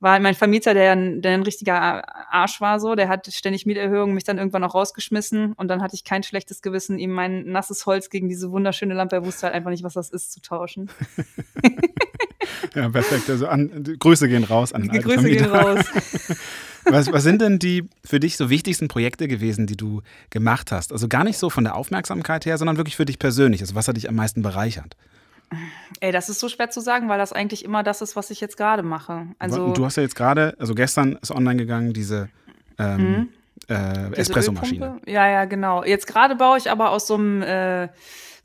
[0.00, 4.24] war mein Vermieter, der, der ein richtiger Arsch war, so, der hat ständig Mieterhöhungen mich
[4.24, 8.10] dann irgendwann auch rausgeschmissen und dann hatte ich kein schlechtes Gewissen, ihm mein nasses Holz
[8.10, 10.90] gegen diese wunderschöne Lampe, er wusste halt einfach nicht, was das ist, zu tauschen.
[12.74, 13.30] ja, perfekt.
[13.30, 15.44] Also an, Grüße gehen raus an den alten Grüße Vermieter.
[15.44, 15.84] gehen raus.
[16.86, 20.92] Was, was, sind denn die für dich so wichtigsten Projekte gewesen, die du gemacht hast?
[20.92, 23.62] Also gar nicht so von der Aufmerksamkeit her, sondern wirklich für dich persönlich.
[23.62, 24.94] Also was hat dich am meisten bereichert?
[26.00, 28.40] Ey, das ist so schwer zu sagen, weil das eigentlich immer das ist, was ich
[28.40, 29.26] jetzt gerade mache.
[29.38, 32.28] Also du hast ja jetzt gerade, also gestern ist online gegangen, diese
[32.78, 33.28] ähm, mhm.
[33.68, 35.00] äh, Espresso-Maschine.
[35.06, 35.84] Ja, ja, genau.
[35.84, 37.88] Jetzt gerade baue ich aber aus so einem äh,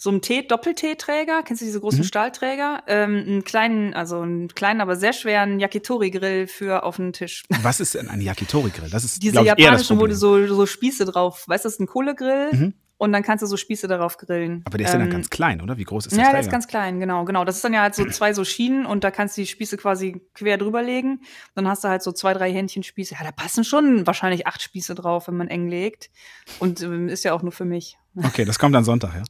[0.02, 2.06] so einem Tee, Doppelteeträger, kennst du diese großen mhm.
[2.06, 2.84] Stahlträger?
[2.88, 7.44] Ähm, einen kleinen, also einen kleinen, aber sehr schweren Yakitori-Grill für auf den Tisch.
[7.62, 8.90] Was ist denn ein Yakitori-Grill?
[8.90, 11.88] Das ist diese japanischen, wo du so, so Spieße drauf, weißt du, das ist ein
[11.88, 12.50] Kohlegrill.
[12.54, 14.62] Mhm und dann kannst du so Spieße darauf grillen.
[14.66, 15.78] Aber der ist ähm, ja dann ähm, ganz klein, oder?
[15.78, 16.20] Wie groß ist der?
[16.20, 16.34] Ja, Träger?
[16.34, 17.46] der ist ganz klein, genau, genau.
[17.46, 19.78] Das ist dann ja halt so zwei so Schienen und da kannst du die Spieße
[19.78, 21.22] quasi quer drüber legen.
[21.56, 23.16] Dann hast du halt so zwei, drei Händchen Spieße.
[23.16, 26.12] Ja, da passen schon wahrscheinlich acht Spieße drauf, wenn man eng legt.
[26.60, 27.98] Und ähm, ist ja auch nur für mich.
[28.18, 29.24] Okay, das kommt dann Sonntag, ja?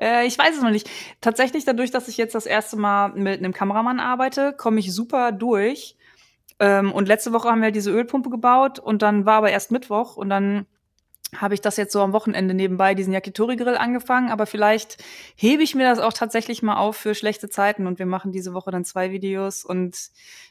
[0.00, 0.88] Äh, ich weiß es noch nicht.
[1.20, 5.32] Tatsächlich, dadurch, dass ich jetzt das erste Mal mit einem Kameramann arbeite, komme ich super
[5.32, 5.96] durch.
[6.60, 10.16] Ähm, und letzte Woche haben wir diese Ölpumpe gebaut und dann war aber erst Mittwoch
[10.16, 10.66] und dann
[11.36, 15.02] habe ich das jetzt so am Wochenende nebenbei, diesen Yakitori-Grill angefangen, aber vielleicht
[15.36, 18.54] hebe ich mir das auch tatsächlich mal auf für schlechte Zeiten und wir machen diese
[18.54, 19.96] Woche dann zwei Videos und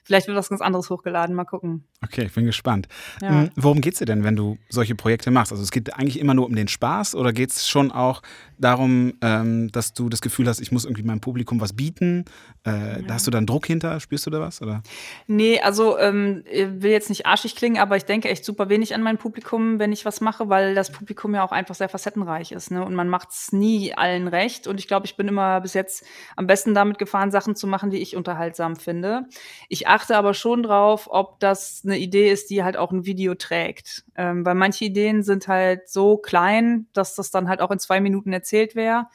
[0.03, 1.35] vielleicht wird was ganz anderes hochgeladen.
[1.35, 1.83] Mal gucken.
[2.03, 2.87] Okay, ich bin gespannt.
[3.21, 3.29] Ja.
[3.29, 5.51] Hm, worum geht's dir denn, wenn du solche Projekte machst?
[5.51, 8.21] Also es geht eigentlich immer nur um den Spaß oder geht es schon auch
[8.57, 12.25] darum, ähm, dass du das Gefühl hast, ich muss irgendwie meinem Publikum was bieten?
[12.65, 13.01] Äh, ja.
[13.01, 13.99] Da hast du dann Druck hinter?
[13.99, 14.61] Spürst du da was?
[14.61, 14.83] Oder?
[15.27, 18.93] Nee, also ähm, ich will jetzt nicht arschig klingen, aber ich denke echt super wenig
[18.93, 22.51] an mein Publikum, wenn ich was mache, weil das Publikum ja auch einfach sehr facettenreich
[22.51, 22.71] ist.
[22.71, 22.83] Ne?
[22.83, 24.67] Und man macht es nie allen recht.
[24.67, 27.89] Und ich glaube, ich bin immer bis jetzt am besten damit gefahren, Sachen zu machen,
[27.89, 29.25] die ich unterhaltsam finde.
[29.69, 33.35] Ich achte aber schon drauf, ob das eine Idee ist, die halt auch ein Video
[33.35, 34.05] trägt.
[34.15, 37.99] Ähm, weil manche Ideen sind halt so klein, dass das dann halt auch in zwei
[37.99, 39.07] Minuten erzählt wäre.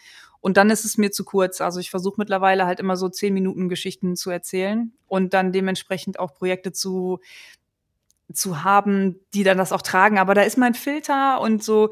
[0.42, 1.60] Und dann ist es mir zu kurz.
[1.60, 6.18] Also ich versuche mittlerweile halt immer so zehn Minuten Geschichten zu erzählen und dann dementsprechend
[6.18, 7.20] auch Projekte zu
[8.32, 10.18] zu haben, die dann das auch tragen.
[10.18, 11.90] Aber da ist mein Filter und so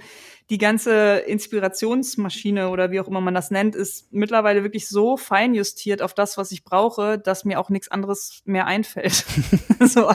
[0.51, 5.55] die ganze Inspirationsmaschine oder wie auch immer man das nennt, ist mittlerweile wirklich so fein
[5.55, 9.25] justiert auf das, was ich brauche, dass mir auch nichts anderes mehr einfällt.
[9.81, 10.13] so,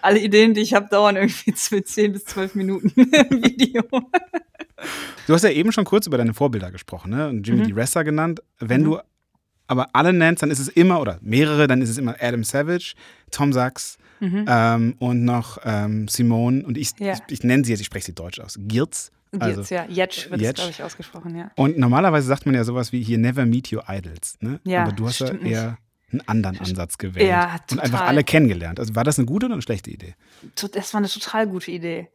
[0.00, 1.52] alle Ideen, die ich habe, dauern irgendwie
[1.84, 3.82] zehn bis zwölf Minuten im Video.
[5.26, 7.28] Du hast ja eben schon kurz über deine Vorbilder gesprochen, ne?
[7.28, 7.68] Und Jimmy mhm.
[7.68, 7.72] D.
[7.74, 8.40] Ressa genannt.
[8.60, 8.84] Wenn mhm.
[8.84, 8.98] du
[9.66, 12.94] aber alle nennst, dann ist es immer, oder mehrere, dann ist es immer Adam Savage,
[13.32, 14.44] Tom Sachs, Mhm.
[14.46, 17.14] Ähm, und noch ähm, Simone, und ich, ja.
[17.14, 19.10] ich, ich, nenne sie jetzt, ich spreche sie deutsch aus, Girz.
[19.36, 19.84] Also, ja.
[19.88, 21.50] Jetsch wird es, glaube ich, ausgesprochen, ja.
[21.56, 24.36] Und normalerweise sagt man ja sowas wie hier Never Meet Your Idols.
[24.40, 24.60] Ne?
[24.62, 25.78] Ja, Aber du hast ja eher
[26.12, 27.28] einen anderen Ansatz gewählt.
[27.28, 27.56] Ja.
[27.70, 28.78] Und einfach alle kennengelernt.
[28.78, 30.14] Also war das eine gute oder eine schlechte Idee?
[30.54, 32.10] Das war eine total gute Idee.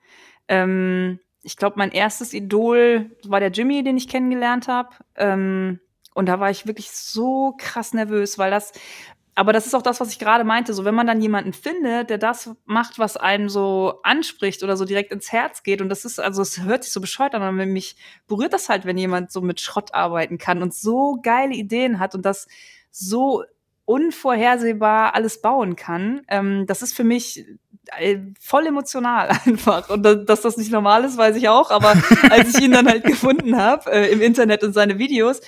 [0.47, 4.89] Ähm, ich glaube, mein erstes Idol war der Jimmy, den ich kennengelernt habe.
[5.15, 5.79] Ähm,
[6.13, 8.71] und da war ich wirklich so krass nervös, weil das
[9.37, 10.73] aber das ist auch das, was ich gerade meinte.
[10.73, 14.83] So, wenn man dann jemanden findet, der das macht, was einem so anspricht oder so
[14.83, 15.79] direkt ins Herz geht.
[15.79, 18.85] Und das ist, also es hört sich so bescheuert an, aber mich berührt das halt,
[18.85, 22.47] wenn jemand so mit Schrott arbeiten kann und so geile Ideen hat und das
[22.89, 23.43] so
[23.85, 26.23] unvorhersehbar alles bauen kann.
[26.29, 27.45] Ähm, das ist für mich
[27.95, 29.91] äh, voll emotional einfach.
[29.91, 31.69] Und dass das nicht normal ist, weiß ich auch.
[31.69, 31.93] Aber
[32.31, 35.41] als ich ihn dann halt gefunden habe äh, im Internet und seine Videos,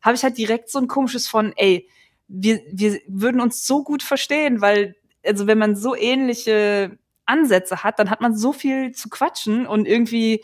[0.00, 1.88] habe ich halt direkt so ein komisches von, ey,
[2.28, 7.98] wir, wir würden uns so gut verstehen, weil, also wenn man so ähnliche Ansätze hat,
[7.98, 10.42] dann hat man so viel zu quatschen und irgendwie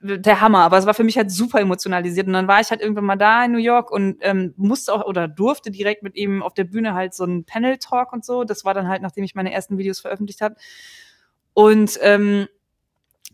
[0.00, 0.60] der Hammer.
[0.60, 2.26] Aber es war für mich halt super emotionalisiert.
[2.26, 5.04] Und dann war ich halt irgendwann mal da in New York und ähm, musste auch
[5.04, 8.44] oder durfte direkt mit ihm auf der Bühne halt so einen Panel-Talk und so.
[8.44, 10.56] Das war dann halt, nachdem ich meine ersten Videos veröffentlicht habe.
[11.54, 12.48] Und ähm,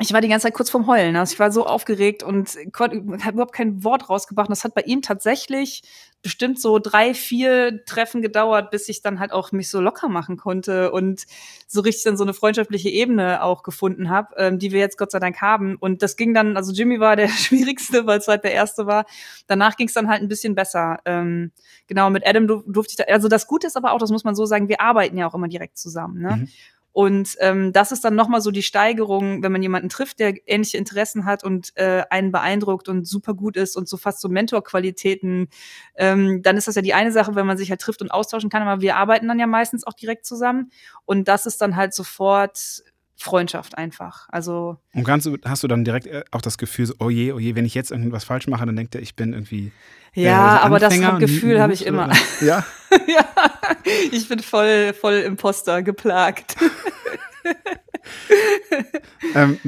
[0.00, 1.16] ich war die ganze Zeit kurz vorm Heulen.
[1.16, 4.48] Also ich war so aufgeregt und hat überhaupt kein Wort rausgebracht.
[4.48, 5.82] Das hat bei ihm tatsächlich
[6.22, 10.36] bestimmt so drei, vier Treffen gedauert, bis ich dann halt auch mich so locker machen
[10.36, 11.26] konnte und
[11.66, 15.10] so richtig dann so eine freundschaftliche Ebene auch gefunden habe, ähm, die wir jetzt Gott
[15.10, 15.76] sei Dank haben.
[15.76, 19.04] Und das ging dann, also Jimmy war der schwierigste, weil es halt der erste war.
[19.46, 20.98] Danach ging es dann halt ein bisschen besser.
[21.04, 21.52] Ähm,
[21.86, 24.34] genau, mit Adam durfte ich da, also das Gute ist aber auch, das muss man
[24.34, 26.20] so sagen, wir arbeiten ja auch immer direkt zusammen.
[26.20, 26.36] Ne?
[26.36, 26.48] Mhm.
[26.92, 30.78] Und ähm, das ist dann nochmal so die Steigerung, wenn man jemanden trifft, der ähnliche
[30.78, 35.48] Interessen hat und äh, einen beeindruckt und super gut ist und so fast so Mentorqualitäten,
[35.96, 38.50] ähm, dann ist das ja die eine Sache, wenn man sich halt trifft und austauschen
[38.50, 40.70] kann, aber wir arbeiten dann ja meistens auch direkt zusammen.
[41.04, 42.82] Und das ist dann halt sofort
[43.18, 44.28] Freundschaft einfach.
[44.30, 47.38] Also und du, hast du dann direkt äh, auch das Gefühl, so, oh je, oh
[47.38, 49.72] je, wenn ich jetzt irgendwas falsch mache, dann denkt er, ich bin irgendwie.
[50.14, 52.10] Ja, äh, aber das Gefühl habe ich immer.
[52.40, 52.64] Ja.
[53.06, 53.28] ja,
[54.10, 56.56] ich bin voll, voll Imposter geplagt.
[59.34, 59.58] ähm,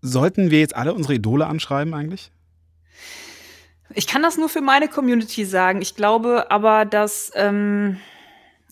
[0.00, 2.30] sollten wir jetzt alle unsere Idole anschreiben eigentlich?
[3.94, 5.82] Ich kann das nur für meine Community sagen.
[5.82, 7.98] Ich glaube aber, dass ähm,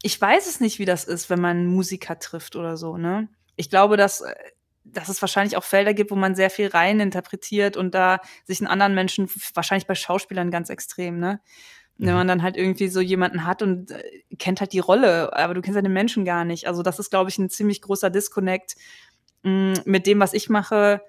[0.03, 2.97] ich weiß es nicht, wie das ist, wenn man Musiker trifft oder so.
[2.97, 3.29] Ne?
[3.57, 4.35] Ich glaube, dass äh,
[4.93, 8.61] dass es wahrscheinlich auch Felder gibt, wo man sehr viel rein interpretiert und da sich
[8.61, 11.41] einen anderen Menschen, wahrscheinlich bei Schauspielern ganz extrem, ne?
[11.99, 12.15] Wenn mhm.
[12.15, 14.03] man dann halt irgendwie so jemanden hat und äh,
[14.39, 16.69] kennt halt die Rolle, aber du kennst ja den Menschen gar nicht.
[16.69, 18.77] Also das ist, glaube ich, ein ziemlich großer Disconnect
[19.43, 21.03] mh, mm, mit dem, was ich mache.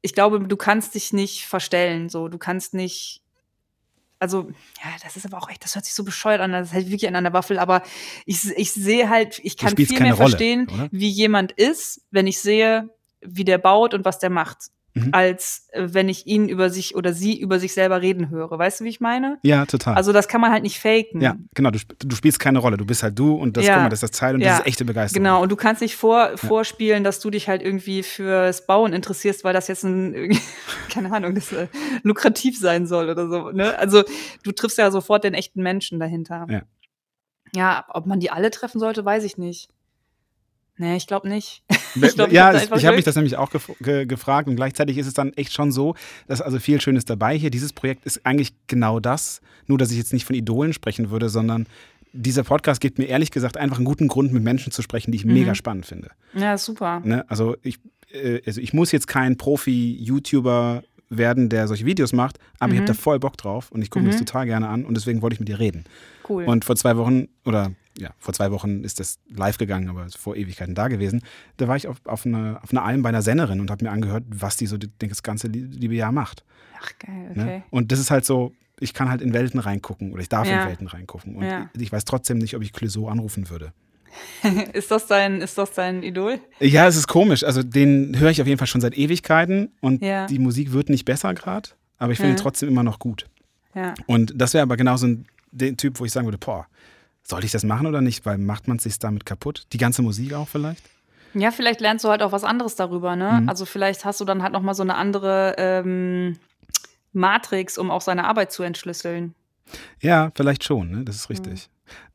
[0.00, 2.08] Ich glaube, du kannst dich nicht verstellen.
[2.08, 3.22] So, du kannst nicht.
[4.18, 4.50] Also,
[4.82, 6.86] ja, das ist aber auch echt, das hört sich so bescheuert an, das ist halt
[6.86, 7.82] wirklich an der Waffel, aber
[8.24, 10.88] ich, ich sehe halt, ich kann viel mehr Rolle, verstehen, oder?
[10.92, 12.88] wie jemand ist, wenn ich sehe,
[13.20, 15.10] wie der baut und was der macht mhm.
[15.12, 18.58] als äh, wenn ich ihn über sich oder sie über sich selber reden höre.
[18.58, 19.38] Weißt du, wie ich meine?
[19.42, 19.94] Ja, total.
[19.94, 21.20] Also das kann man halt nicht faken.
[21.20, 21.70] Ja, genau.
[21.70, 22.76] Du, du spielst keine Rolle.
[22.76, 23.74] Du bist halt du und das, ja.
[23.74, 24.50] guck mal, das ist das Zeit und ja.
[24.50, 25.24] das ist echte Begeisterung.
[25.24, 25.42] Genau.
[25.42, 29.54] Und du kannst nicht vor, vorspielen, dass du dich halt irgendwie fürs Bauen interessierst, weil
[29.54, 30.38] das jetzt ein,
[30.90, 31.68] keine Ahnung, das äh,
[32.02, 33.50] lukrativ sein soll oder so.
[33.50, 33.78] Ne?
[33.78, 34.02] Also
[34.42, 36.46] du triffst ja sofort den echten Menschen dahinter.
[36.48, 36.62] Ja.
[37.54, 39.68] Ja, ob man die alle treffen sollte, weiß ich nicht.
[40.82, 41.62] Nee, ich glaube nicht.
[41.94, 44.98] ich glaub, ja, ich, ich habe mich das nämlich auch gef ge gefragt und gleichzeitig
[44.98, 45.94] ist es dann echt schon so,
[46.26, 47.50] dass also viel Schönes dabei hier.
[47.50, 51.28] Dieses Projekt ist eigentlich genau das, nur dass ich jetzt nicht von Idolen sprechen würde,
[51.28, 51.68] sondern
[52.12, 55.18] dieser Podcast gibt mir ehrlich gesagt einfach einen guten Grund, mit Menschen zu sprechen, die
[55.18, 55.34] ich mhm.
[55.34, 56.10] mega spannend finde.
[56.34, 57.00] Ja, super.
[57.04, 57.24] Ne?
[57.30, 57.78] Also, ich,
[58.10, 62.74] äh, also ich muss jetzt kein Profi-YouTuber werden, der solche Videos macht, aber mhm.
[62.74, 64.06] ich habe da voll Bock drauf und ich gucke mhm.
[64.06, 65.84] mir das total gerne an und deswegen wollte ich mit dir reden.
[66.28, 66.42] Cool.
[66.44, 70.36] Und vor zwei Wochen oder ja, vor zwei Wochen ist das live gegangen, aber vor
[70.36, 71.22] Ewigkeiten da gewesen.
[71.56, 73.90] Da war ich auf, auf, eine, auf einer Alm bei einer Sennerin und habe mir
[73.90, 76.44] angehört, was die so das ganze liebe Jahr macht.
[76.80, 77.30] Ach, geil, ne?
[77.30, 77.44] okay.
[77.44, 77.62] Ne?
[77.70, 80.62] Und das ist halt so, ich kann halt in Welten reingucken oder ich darf ja.
[80.62, 81.36] in Welten reingucken.
[81.36, 81.70] Und ja.
[81.78, 83.72] ich weiß trotzdem nicht, ob ich Clouseau anrufen würde.
[84.72, 86.38] ist, das dein, ist das dein Idol?
[86.60, 87.44] Ja, es ist komisch.
[87.44, 90.26] Also den höre ich auf jeden Fall schon seit Ewigkeiten und ja.
[90.26, 93.26] die Musik wird nicht besser gerade, aber ich finde ihn trotzdem immer noch gut.
[93.74, 93.94] Ja.
[94.06, 96.66] Und das wäre aber genauso ein den Typ, wo ich sagen würde, boah,
[97.22, 98.26] soll ich das machen oder nicht?
[98.26, 99.64] Weil macht man es sich damit kaputt?
[99.72, 100.82] Die ganze Musik auch vielleicht?
[101.34, 103.40] Ja, vielleicht lernst du halt auch was anderes darüber, ne?
[103.42, 103.48] Mhm.
[103.48, 106.36] Also vielleicht hast du dann halt nochmal so eine andere ähm,
[107.12, 109.34] Matrix, um auch seine Arbeit zu entschlüsseln.
[110.00, 111.04] Ja, vielleicht schon, ne?
[111.04, 111.70] Das ist richtig.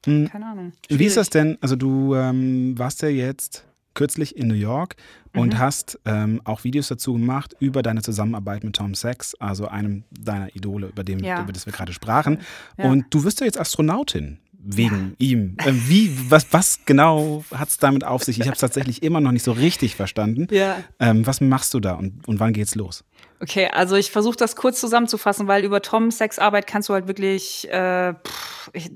[0.06, 0.30] Mhm.
[0.30, 0.72] Keine Ahnung.
[0.86, 1.00] Schwierig.
[1.00, 1.58] Wie ist das denn?
[1.62, 4.96] Also du ähm, warst ja jetzt kürzlich in New York
[5.34, 5.58] und mhm.
[5.58, 10.56] hast ähm, auch Videos dazu gemacht über deine Zusammenarbeit mit Tom Sachs, also einem deiner
[10.56, 11.42] Idole, über, dem, ja.
[11.42, 12.40] über das wir gerade sprachen.
[12.78, 12.92] Ja.
[12.92, 14.38] Und du wirst ja jetzt Astronautin
[14.68, 15.28] wegen ja.
[15.28, 15.56] ihm.
[15.60, 18.40] Äh, wie, was, was genau hat es damit auf sich?
[18.40, 20.48] Ich habe es tatsächlich immer noch nicht so richtig verstanden.
[20.52, 20.84] Ja.
[21.00, 23.04] Ähm, was machst du da und, und wann geht's los?
[23.40, 27.08] Okay, also ich versuche das kurz zusammenzufassen, weil über Tom Sachs Arbeit kannst du halt
[27.08, 28.92] wirklich, äh, pff, ich,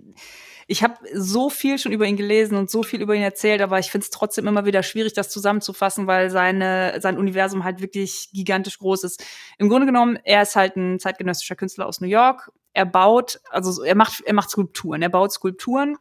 [0.68, 3.80] ich habe so viel schon über ihn gelesen und so viel über ihn erzählt, aber
[3.80, 8.30] ich finde es trotzdem immer wieder schwierig, das zusammenzufassen, weil seine, sein Universum halt wirklich
[8.34, 9.24] gigantisch groß ist.
[9.58, 12.52] Im Grunde genommen, er ist halt ein zeitgenössischer Künstler aus New York.
[12.74, 15.98] Er baut, also er macht, er macht Skulpturen, er baut Skulpturen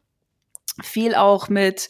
[0.82, 1.88] viel auch mit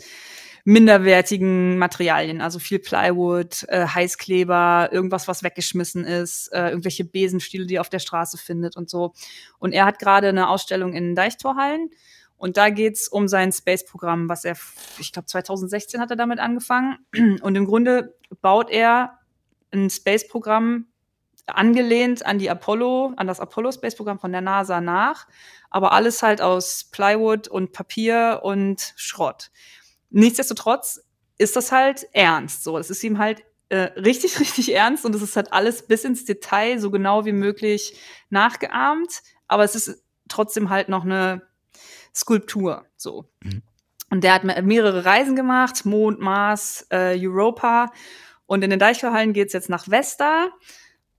[0.65, 7.77] minderwertigen Materialien, also viel Plywood, äh, Heißkleber, irgendwas, was weggeschmissen ist, äh, irgendwelche Besenstiele, die
[7.77, 9.15] er auf der Straße findet und so.
[9.59, 11.91] Und er hat gerade eine Ausstellung in Deichtorhallen
[12.37, 14.57] und da geht's um sein Space-Programm, was er,
[14.99, 16.99] ich glaube 2016 hat er damit angefangen.
[17.43, 19.19] Und im Grunde baut er
[19.73, 20.87] ein Space-Programm
[21.57, 25.27] angelehnt an die Apollo, an das Apollo-Space-Programm von der NASA nach,
[25.71, 29.51] aber alles halt aus Plywood und Papier und Schrott.
[30.11, 31.03] Nichtsdestotrotz
[31.39, 32.65] ist das halt ernst.
[32.65, 36.05] So, es ist ihm halt äh, richtig, richtig ernst und es ist halt alles bis
[36.05, 37.99] ins Detail so genau wie möglich
[38.29, 39.23] nachgeahmt.
[39.49, 41.43] Aber es ist trotzdem halt noch eine
[42.15, 42.87] Skulptur.
[42.97, 43.31] So.
[43.43, 43.63] Mhm.
[44.11, 47.93] Und der hat mehrere Reisen gemacht, Mond, Mars, äh, Europa.
[48.47, 50.49] Und in den Deichtorhallen geht's jetzt nach Vesta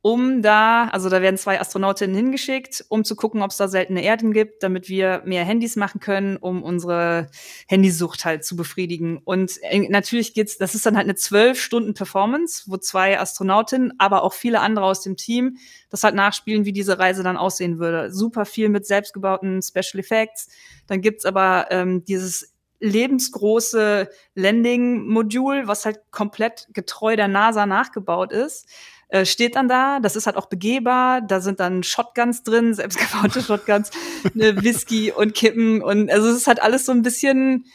[0.04, 4.04] um da, also da werden zwei Astronautinnen hingeschickt, um zu gucken, ob es da seltene
[4.04, 7.30] Erden gibt, damit wir mehr Handys machen können, um unsere
[7.68, 9.20] Handysucht halt zu befriedigen.
[9.24, 13.94] Und äh, natürlich geht's, das ist dann halt eine zwölf Stunden Performance, wo zwei Astronautinnen,
[14.00, 15.58] aber auch viele andere aus dem Team
[15.92, 18.12] das halt nachspielen, wie diese Reise dann aussehen würde.
[18.12, 20.48] Super viel mit selbstgebauten Special Effects.
[20.88, 28.68] Dann gibt's aber ähm, dieses lebensgroße Landing-Modul, was halt komplett getreu der NASA nachgebaut ist
[29.12, 30.00] äh, steht dann da.
[30.00, 31.22] Das ist halt auch begehbar.
[31.22, 33.92] Da sind dann Shotguns drin, selbstgebaute Shotguns,
[34.34, 37.66] ne, Whisky und Kippen und also es ist halt alles so ein bisschen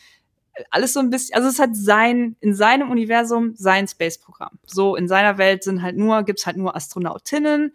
[0.70, 4.58] alles so ein bisschen, also es ist halt sein, in seinem Universum sein Space-Programm.
[4.64, 7.74] So, in seiner Welt sind halt nur, gibt's halt nur Astronautinnen,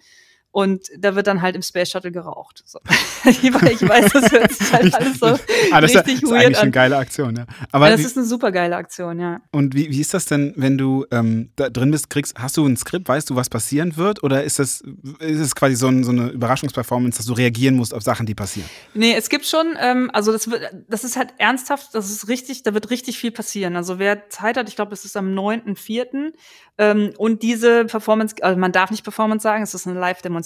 [0.52, 2.64] und da wird dann halt im Space Shuttle geraucht.
[2.66, 2.80] So.
[3.26, 5.40] ich weiß, das hört sich halt alles so
[5.72, 6.64] ah, das richtig ist, weird eigentlich an.
[6.64, 7.46] eine geile Aktion, ja.
[7.72, 9.40] Aber ja, das wie, ist eine super geile Aktion, ja.
[9.52, 12.66] Und wie, wie ist das denn, wenn du ähm, da drin bist, kriegst, hast du
[12.66, 14.24] ein Skript, weißt du, was passieren wird?
[14.24, 14.84] Oder ist das,
[15.20, 18.36] ist es quasi so, ein, so eine Überraschungsperformance, dass du reagieren musst auf Sachen, die
[18.36, 18.70] passieren?
[18.94, 22.64] Nee, es gibt schon, ähm, also das wird, das ist halt ernsthaft, das ist richtig,
[22.64, 23.78] da wird richtig viel passieren.
[23.78, 26.34] Also wer Zeit hat, ich glaube, es ist am 9.4.,
[26.82, 30.41] ähm, und diese Performance, also man darf nicht Performance sagen, es ist eine Live-Demonstration,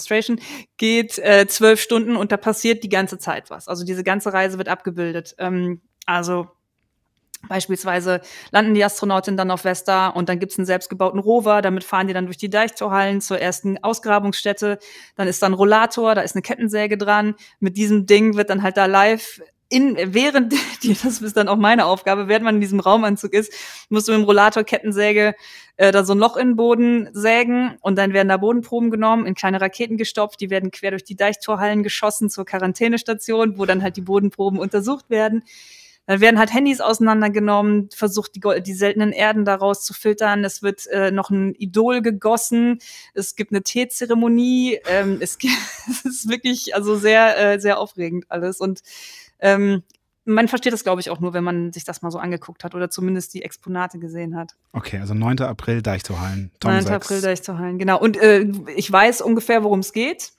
[0.76, 3.68] geht äh, zwölf Stunden und da passiert die ganze Zeit was.
[3.68, 5.34] Also diese ganze Reise wird abgebildet.
[5.38, 6.48] Ähm, also
[7.48, 8.20] Beispielsweise
[8.50, 12.14] landen die Astronautinnen dann auf Vesta und dann gibt's einen selbstgebauten Rover, damit fahren die
[12.14, 14.78] dann durch die Deichtorhallen zur ersten Ausgrabungsstätte.
[15.16, 17.34] Dann ist da ein Rollator, da ist eine Kettensäge dran.
[17.60, 20.52] Mit diesem Ding wird dann halt da live in, während
[21.04, 23.52] das ist dann auch meine Aufgabe, während man in diesem Raumanzug ist,
[23.88, 25.34] musst du mit dem Rollator Kettensäge
[25.76, 29.26] äh, da so ein Loch in den Boden sägen und dann werden da Bodenproben genommen,
[29.26, 33.82] in kleine Raketen gestopft, die werden quer durch die Deichtorhallen geschossen zur Quarantänestation, wo dann
[33.82, 35.42] halt die Bodenproben untersucht werden.
[36.06, 40.44] Dann werden halt Handys auseinandergenommen, versucht die, die seltenen Erden daraus zu filtern.
[40.44, 42.78] Es wird äh, noch ein Idol gegossen.
[43.12, 44.78] Es gibt eine Teezeremonie.
[44.88, 45.36] Ähm, es,
[45.90, 48.82] es ist wirklich also sehr äh, sehr aufregend alles und
[49.40, 49.82] ähm,
[50.26, 52.74] man versteht das, glaube ich, auch nur, wenn man sich das mal so angeguckt hat
[52.74, 54.56] oder zumindest die Exponate gesehen hat.
[54.72, 55.40] Okay, also 9.
[55.40, 56.50] April Deichtorhallen.
[56.62, 56.82] 9.
[56.82, 56.90] 6.
[56.90, 58.00] April Deichtorhallen, genau.
[58.00, 60.32] Und äh, ich weiß ungefähr, worum es geht.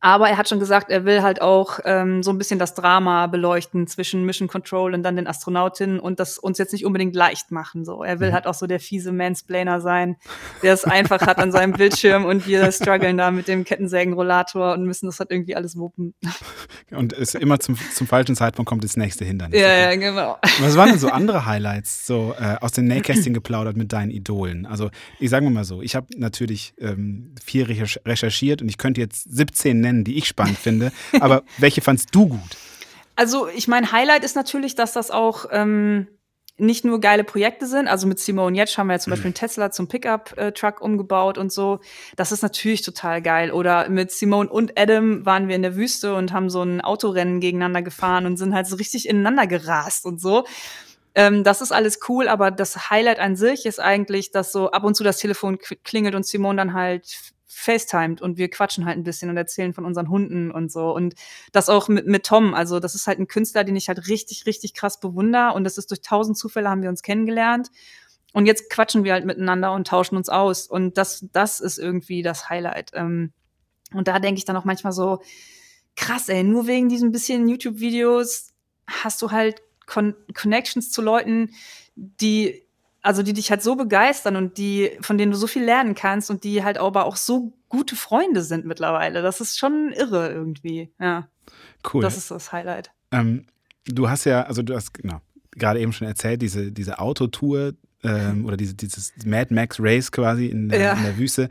[0.00, 3.26] Aber er hat schon gesagt, er will halt auch ähm, so ein bisschen das Drama
[3.26, 7.50] beleuchten zwischen Mission Control und dann den Astronautinnen und das uns jetzt nicht unbedingt leicht
[7.50, 7.84] machen.
[7.84, 8.34] So, er will mhm.
[8.34, 10.16] halt auch so der fiese Mansplainer sein,
[10.62, 14.84] der es einfach hat an seinem Bildschirm und wir strugglen da mit dem Kettensägenrollator und
[14.84, 16.14] müssen das halt irgendwie alles wuppen.
[16.92, 19.60] Und es immer zum, zum falschen Zeitpunkt kommt das nächste Hindernis.
[19.60, 20.38] Ja, ja, genau.
[20.60, 24.66] Was waren denn so andere Highlights, so äh, aus den Nähkästchen geplaudert mit deinen Idolen?
[24.66, 29.24] Also ich sage mal so, ich habe natürlich ähm, viel recherchiert und ich könnte jetzt
[29.30, 30.92] 17 nennen, die ich spannend finde.
[31.20, 32.56] Aber welche fandst du gut?
[33.14, 36.06] Also, ich mein Highlight ist natürlich, dass das auch ähm,
[36.58, 37.88] nicht nur geile Projekte sind.
[37.88, 39.14] Also mit Simone Jetsch haben wir ja zum mhm.
[39.14, 41.80] Beispiel einen Tesla zum Pickup-Truck umgebaut und so.
[42.16, 43.50] Das ist natürlich total geil.
[43.50, 47.40] Oder mit Simone und Adam waren wir in der Wüste und haben so ein Autorennen
[47.40, 50.44] gegeneinander gefahren und sind halt so richtig ineinander gerast und so.
[51.14, 54.84] Ähm, das ist alles cool, aber das Highlight an sich ist eigentlich, dass so ab
[54.84, 59.04] und zu das Telefon klingelt und Simone dann halt FaceTimed und wir quatschen halt ein
[59.04, 60.94] bisschen und erzählen von unseren Hunden und so.
[60.94, 61.14] Und
[61.52, 62.54] das auch mit, mit Tom.
[62.54, 65.52] Also, das ist halt ein Künstler, den ich halt richtig, richtig krass bewundere.
[65.52, 67.70] Und das ist durch tausend Zufälle haben wir uns kennengelernt.
[68.32, 70.66] Und jetzt quatschen wir halt miteinander und tauschen uns aus.
[70.66, 72.90] Und das, das ist irgendwie das Highlight.
[72.94, 73.32] Ähm,
[73.94, 75.20] und da denke ich dann auch manchmal so,
[75.94, 78.52] krass, ey, nur wegen diesen bisschen YouTube-Videos
[78.86, 81.50] hast du halt Con Connections zu Leuten,
[81.94, 82.65] die
[83.06, 86.28] also die dich halt so begeistern und die, von denen du so viel lernen kannst
[86.28, 89.22] und die halt aber auch so gute Freunde sind mittlerweile.
[89.22, 90.92] Das ist schon irre irgendwie.
[90.98, 91.28] Ja.
[91.92, 92.02] Cool.
[92.02, 92.90] Das ist das Highlight.
[93.12, 93.46] Ähm,
[93.84, 95.20] du hast ja, also du hast genau,
[95.52, 100.46] gerade eben schon erzählt, diese, diese Autotour ähm, oder diese, dieses Mad Max Race quasi
[100.46, 100.92] in der, ja.
[100.94, 101.48] in der Wüste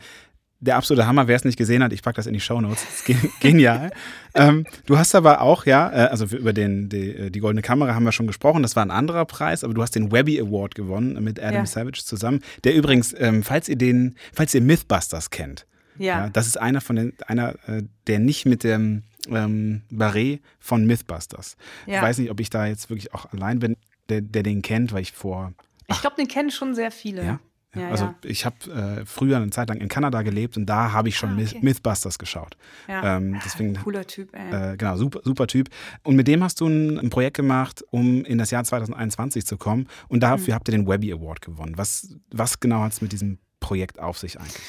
[0.65, 1.27] der absolute Hammer.
[1.27, 2.85] Wer es nicht gesehen hat, ich packe das in die Show Notes.
[3.39, 3.91] genial.
[4.33, 7.95] ähm, du hast aber auch, ja, äh, also über den, die, äh, die, Goldene Kamera
[7.95, 8.61] haben wir schon gesprochen.
[8.61, 11.65] Das war ein anderer Preis, aber du hast den Webby Award gewonnen mit Adam ja.
[11.65, 12.41] Savage zusammen.
[12.63, 15.65] Der übrigens, ähm, falls ihr den, falls ihr Mythbusters kennt,
[15.97, 16.25] ja.
[16.25, 20.85] ja das ist einer von den, einer, äh, der nicht mit dem ähm, Barret von
[20.85, 21.57] Mythbusters.
[21.85, 21.97] Ja.
[21.97, 23.77] Ich weiß nicht, ob ich da jetzt wirklich auch allein bin,
[24.09, 25.53] der, der den kennt, weil ich vor.
[25.87, 27.23] Ach, ich glaube, den kennen schon sehr viele.
[27.23, 27.39] Ja.
[27.75, 28.15] Ja, also ja.
[28.23, 28.55] ich habe
[29.01, 31.59] äh, früher eine Zeit lang in Kanada gelebt und da habe ich schon ah, okay.
[31.61, 32.57] Mythbusters geschaut.
[32.87, 33.17] Ja.
[33.17, 34.73] Ähm, deswegen, Cooler Typ, ey.
[34.73, 35.69] Äh, genau, super, super Typ.
[36.03, 39.57] Und mit dem hast du ein, ein, Projekt gemacht, um in das Jahr 2021 zu
[39.57, 39.87] kommen.
[40.07, 40.55] Und dafür mhm.
[40.55, 41.73] habt ihr den Webby Award gewonnen.
[41.77, 44.61] Was, was genau hat es mit diesem Projekt auf sich eigentlich?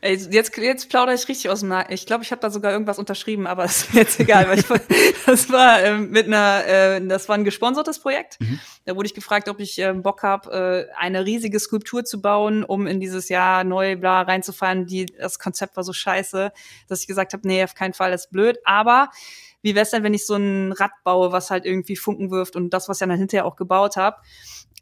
[0.00, 1.92] Ey, jetzt, jetzt plaudere ich richtig aus dem Markt.
[1.92, 4.66] Ich glaube, ich habe da sogar irgendwas unterschrieben, aber ist mir jetzt egal, weil ich,
[5.26, 8.40] das war ähm, mit einer, äh, das war ein gesponsertes Projekt.
[8.40, 8.60] Mhm.
[8.84, 12.62] Da wurde ich gefragt, ob ich äh, Bock habe, äh, eine riesige Skulptur zu bauen,
[12.62, 14.86] um in dieses Jahr neu bla reinzufahren.
[14.86, 16.52] Die, das Konzept war so scheiße,
[16.86, 18.58] dass ich gesagt habe, nee, auf keinen Fall, das ist blöd.
[18.64, 19.10] Aber
[19.62, 22.70] wie wär's denn, wenn ich so ein Rad baue, was halt irgendwie Funken wirft und
[22.70, 24.16] das, was ich dann hinterher auch gebaut habe.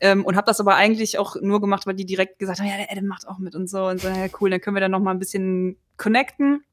[0.00, 2.76] Ähm, und habe das aber eigentlich auch nur gemacht, weil die direkt gesagt haben, ja,
[2.76, 3.86] der Adam macht auch mit und so.
[3.86, 6.64] Und so, ja, cool, dann können wir dann noch mal ein bisschen connecten.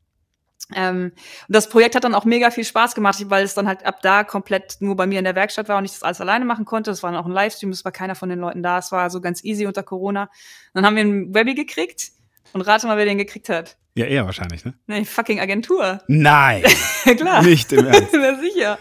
[0.73, 1.11] Ähm,
[1.47, 4.01] und das Projekt hat dann auch mega viel Spaß gemacht, weil es dann halt ab
[4.01, 6.65] da komplett nur bei mir in der Werkstatt war und ich das alles alleine machen
[6.65, 6.91] konnte.
[6.91, 8.77] Es war dann auch ein Livestream, es war keiner von den Leuten da.
[8.79, 10.29] Es war so ganz easy unter Corona.
[10.73, 12.11] Dann haben wir einen Webby gekriegt
[12.53, 13.77] und rate mal, wer den gekriegt hat.
[13.95, 14.73] Ja, eher wahrscheinlich, ne?
[14.87, 16.01] Ne, fucking Agentur.
[16.07, 16.63] Nein.
[17.03, 17.43] Klar.
[17.43, 18.09] Nicht im Ernst.
[18.13, 18.79] Na sicher.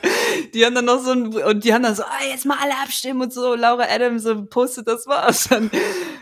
[0.54, 2.72] Die haben dann noch so ein, und die haben dann so, ah, jetzt mal alle
[2.82, 3.54] abstimmen und so.
[3.54, 5.48] Laura Adams so postet das war's.
[5.50, 5.70] Dann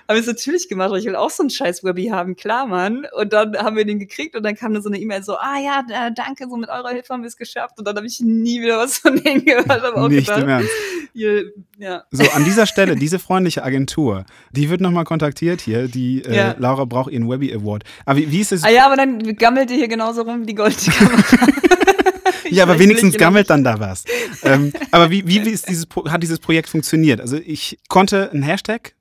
[0.09, 2.67] habe ich es natürlich gemacht, weil ich will auch so einen scheiß Webby haben, klar,
[2.67, 3.07] Mann.
[3.17, 5.59] Und dann haben wir den gekriegt und dann kam dann so eine E-Mail so, ah
[5.59, 7.79] ja, danke, so mit eurer Hilfe haben wir es geschafft.
[7.79, 9.71] Und dann habe ich nie wieder was von denen gehört.
[9.71, 10.71] Aber auch Nicht gedacht, im Ernst.
[11.13, 12.05] Hier, ja.
[12.11, 15.89] So, an dieser Stelle, diese freundliche Agentur, die wird nochmal kontaktiert hier.
[15.89, 16.55] Die äh, ja.
[16.59, 17.85] Laura braucht ihren Webby Award.
[18.05, 18.65] Aber wie, wie ist es?
[18.65, 21.23] Ah ja, aber dann gammelt ihr hier genauso rum wie die goldene Kamera.
[22.51, 24.05] ja, aber wenigstens gammelt dann da was.
[24.43, 27.21] ähm, aber wie, wie ist dieses, hat dieses Projekt funktioniert?
[27.21, 28.95] Also ich konnte einen Hashtag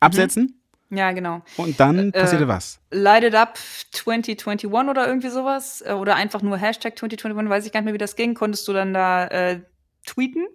[0.00, 0.42] absetzen.
[0.44, 0.60] Mhm.
[0.92, 1.42] Ja, genau.
[1.56, 2.80] Und dann äh, passierte was?
[2.90, 3.58] Light it up
[3.92, 5.82] 2021 oder irgendwie sowas.
[5.86, 8.34] Äh, oder einfach nur Hashtag 2021, weiß ich gar nicht mehr, wie das ging.
[8.34, 9.60] Konntest du dann da äh,
[10.04, 10.46] tweeten.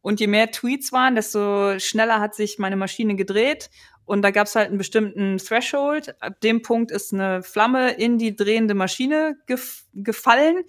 [0.00, 3.70] Und je mehr Tweets waren, desto schneller hat sich meine Maschine gedreht.
[4.08, 6.14] Und da gab es halt einen bestimmten Threshold.
[6.22, 10.64] Ab dem Punkt ist eine Flamme in die drehende Maschine gef gefallen.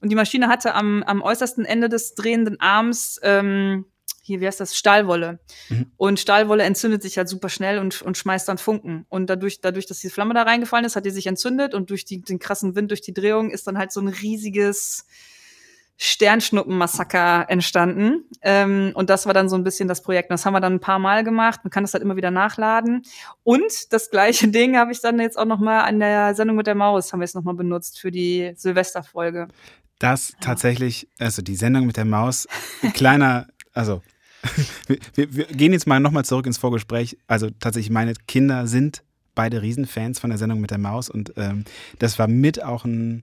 [0.00, 3.84] Und die Maschine hatte am, am äußersten Ende des drehenden Arms ähm,
[4.22, 5.38] hier, wie heißt das, Stahlwolle.
[5.68, 5.92] Mhm.
[5.96, 9.06] Und Stahlwolle entzündet sich halt super schnell und, und schmeißt dann Funken.
[9.08, 12.04] Und dadurch, dadurch, dass die Flamme da reingefallen ist, hat die sich entzündet und durch
[12.04, 15.06] die, den krassen Wind, durch die Drehung ist dann halt so ein riesiges
[16.02, 18.24] Sternschnuppenmassaker entstanden.
[18.40, 20.30] Ähm, und das war dann so ein bisschen das Projekt.
[20.30, 21.60] Und das haben wir dann ein paar Mal gemacht.
[21.62, 23.02] Man kann das halt immer wieder nachladen.
[23.44, 26.66] Und das gleiche Ding habe ich dann jetzt auch noch mal an der Sendung mit
[26.66, 29.48] der Maus, haben wir es noch mal benutzt für die Silvesterfolge.
[29.98, 32.48] Das tatsächlich, also die Sendung mit der Maus,
[32.94, 34.00] kleiner, also
[34.86, 37.18] wir, wir, gehen jetzt mal nochmal zurück ins Vorgespräch.
[37.26, 39.02] Also tatsächlich, meine Kinder sind
[39.34, 41.66] beide Riesenfans von der Sendung mit der Maus und ähm,
[41.98, 43.22] das war mit auch ein,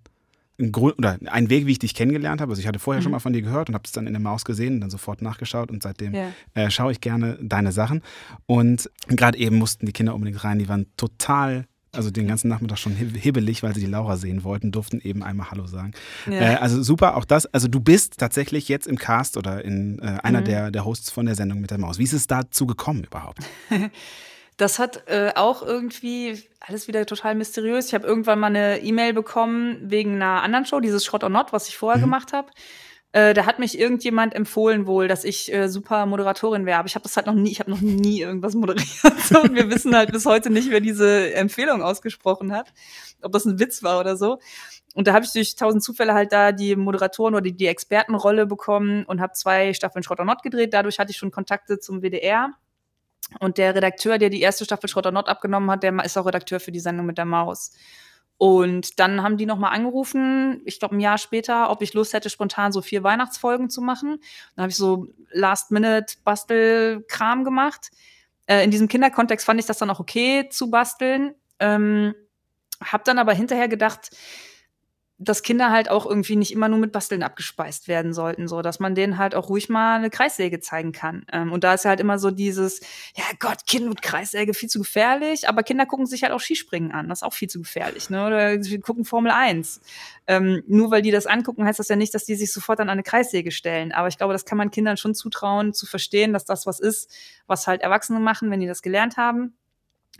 [0.59, 2.51] ein Grund oder ein Weg, wie ich dich kennengelernt habe.
[2.51, 3.03] Also ich hatte vorher mhm.
[3.03, 4.89] schon mal von dir gehört und habe es dann in der Maus gesehen und dann
[4.89, 6.29] sofort nachgeschaut und seitdem ja.
[6.55, 8.01] äh, schaue ich gerne deine Sachen.
[8.45, 12.77] Und gerade eben mussten die Kinder unbedingt rein, die waren total also den ganzen Nachmittag
[12.77, 15.93] schon hibbelig, weil sie die Laura sehen wollten, durften eben einmal Hallo sagen.
[16.29, 16.33] Ja.
[16.33, 17.45] Äh, also super, auch das.
[17.47, 20.45] Also du bist tatsächlich jetzt im Cast oder in äh, einer mhm.
[20.45, 21.97] der, der Hosts von der Sendung mit der Maus.
[21.97, 23.39] Wie ist es dazu gekommen überhaupt?
[24.57, 27.87] Das hat äh, auch irgendwie alles wieder total mysteriös.
[27.87, 31.53] Ich habe irgendwann mal eine E-Mail bekommen wegen einer anderen Show, dieses Schrott or Not,
[31.53, 32.05] was ich vorher mhm.
[32.05, 32.49] gemacht habe.
[33.13, 36.79] Äh, da hat mich irgendjemand empfohlen wohl, dass ich äh, super Moderatorin wäre.
[36.79, 38.89] Aber ich habe das halt noch nie, ich habe noch nie irgendwas moderiert.
[39.29, 42.73] so, und wir wissen halt bis heute nicht, wer diese Empfehlung ausgesprochen hat.
[43.21, 44.39] Ob das ein Witz war oder so.
[44.93, 48.45] Und da habe ich durch tausend Zufälle halt da die Moderatoren oder die, die Expertenrolle
[48.45, 50.73] bekommen und habe zwei Staffeln Schrott or Not gedreht.
[50.73, 52.53] Dadurch hatte ich schon Kontakte zum WDR.
[53.39, 56.59] Und der Redakteur, der die erste Staffel Schrott Not abgenommen hat, der ist auch Redakteur
[56.59, 57.73] für die Sendung mit der Maus.
[58.37, 62.29] Und dann haben die nochmal angerufen, ich glaube ein Jahr später, ob ich Lust hätte,
[62.29, 64.19] spontan so vier Weihnachtsfolgen zu machen.
[64.55, 67.89] Dann habe ich so Last-Minute-Bastelkram gemacht.
[68.45, 71.33] Äh, in diesem Kinderkontext fand ich das dann auch okay zu basteln.
[71.59, 72.13] Ähm,
[72.79, 74.11] hab dann aber hinterher gedacht,
[75.19, 78.79] dass Kinder halt auch irgendwie nicht immer nur mit Basteln abgespeist werden sollten, so dass
[78.79, 81.25] man denen halt auch ruhig mal eine Kreissäge zeigen kann.
[81.31, 82.81] Ähm, und da ist halt immer so dieses,
[83.15, 86.91] ja Gott, Kind mit Kreissäge viel zu gefährlich, aber Kinder gucken sich halt auch Skispringen
[86.91, 88.27] an, das ist auch viel zu gefährlich, ne?
[88.27, 89.81] Oder sie gucken Formel 1.
[90.27, 92.89] Ähm, nur weil die das angucken, heißt das ja nicht, dass die sich sofort an
[92.89, 93.91] eine Kreissäge stellen.
[93.91, 97.11] Aber ich glaube, das kann man Kindern schon zutrauen, zu verstehen, dass das was ist,
[97.47, 99.55] was halt Erwachsene machen, wenn die das gelernt haben.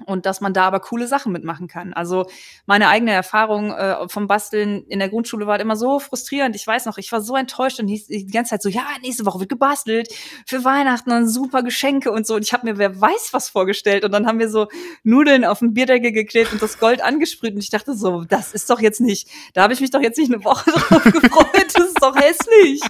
[0.06, 1.94] Und dass man da aber coole Sachen mitmachen kann.
[1.94, 2.28] Also
[2.66, 6.56] meine eigene Erfahrung äh, vom Basteln in der Grundschule war immer so frustrierend.
[6.56, 9.26] Ich weiß noch, ich war so enttäuscht und hieß die ganze Zeit so, ja, nächste
[9.26, 10.10] Woche wird gebastelt
[10.46, 12.36] für Weihnachten und super Geschenke und so.
[12.36, 14.68] Und ich habe mir wer weiß was vorgestellt und dann haben wir so
[15.04, 18.70] Nudeln auf den Bierdeckel geklebt und das Gold angesprüht und ich dachte so, das ist
[18.70, 21.68] doch jetzt nicht, da habe ich mich doch jetzt nicht eine Woche drauf gefreut.
[21.74, 22.82] Das ist doch hässlich.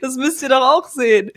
[0.00, 1.30] Das müsst ihr doch auch sehen.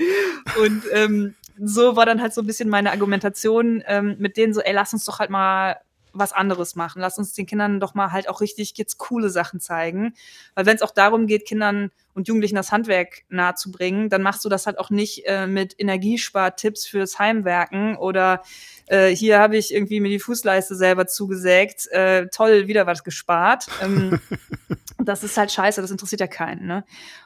[0.62, 4.62] Und ähm, so war dann halt so ein bisschen meine Argumentation ähm, mit denen so,
[4.62, 5.78] ey, lass uns doch halt mal
[6.14, 7.02] was anderes machen.
[7.02, 10.14] Lass uns den Kindern doch mal halt auch richtig jetzt coole Sachen zeigen.
[10.56, 14.50] Weil wenn es auch darum geht, Kindern und Jugendlichen das Handwerk nahezubringen, dann machst du
[14.50, 18.42] das halt auch nicht äh, mit Energiespartipps fürs Heimwerken oder
[18.88, 23.68] äh, hier habe ich irgendwie mir die Fußleiste selber zugesägt, äh, toll, wieder was gespart.
[23.82, 24.20] Ähm,
[24.98, 26.66] das ist halt scheiße, das interessiert ja keinen.
[26.66, 26.84] Ne?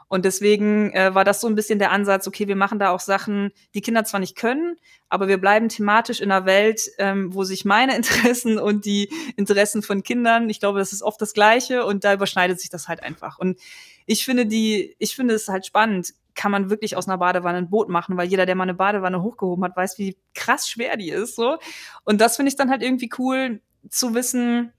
[0.08, 3.00] Und deswegen äh, war das so ein bisschen der Ansatz, okay, wir machen da auch
[3.00, 4.76] Sachen, die Kinder zwar nicht können,
[5.10, 9.82] aber wir bleiben thematisch in einer Welt, ähm, wo sich meine Interessen und die Interessen
[9.82, 13.02] von Kindern, ich glaube, das ist oft das Gleiche und da überschneidet sich das halt
[13.02, 13.40] einfach.
[13.40, 13.58] Und
[14.06, 17.70] ich finde die, ich finde es halt spannend, kann man wirklich aus einer Badewanne ein
[17.70, 21.10] Boot machen, weil jeder, der mal eine Badewanne hochgehoben hat, weiß, wie krass schwer die
[21.10, 21.58] ist, so.
[22.04, 24.74] Und das finde ich dann halt irgendwie cool zu wissen,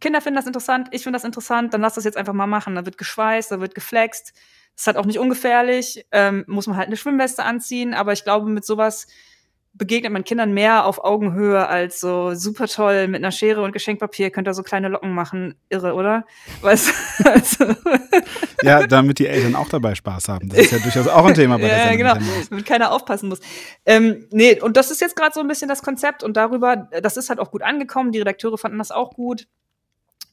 [0.00, 2.74] Kinder finden das interessant, ich finde das interessant, dann lass das jetzt einfach mal machen.
[2.74, 4.32] Da wird geschweißt, da wird geflext,
[4.74, 8.50] ist halt auch nicht ungefährlich, ähm, muss man halt eine Schwimmweste anziehen, aber ich glaube,
[8.50, 9.06] mit sowas
[9.78, 14.30] begegnet man Kindern mehr auf Augenhöhe als so super toll mit einer Schere und Geschenkpapier
[14.30, 15.54] könnt ihr so kleine Locken machen.
[15.68, 16.24] Irre, oder?
[16.62, 16.92] Weißt,
[17.24, 17.74] also
[18.62, 20.48] ja, damit die Eltern auch dabei Spaß haben.
[20.48, 22.14] Das ist ja durchaus auch ein Thema bei der Ja, genau,
[22.50, 23.40] damit keiner aufpassen muss.
[23.84, 27.16] Ähm, nee, und das ist jetzt gerade so ein bisschen das Konzept und darüber, das
[27.16, 28.12] ist halt auch gut angekommen.
[28.12, 29.46] Die Redakteure fanden das auch gut.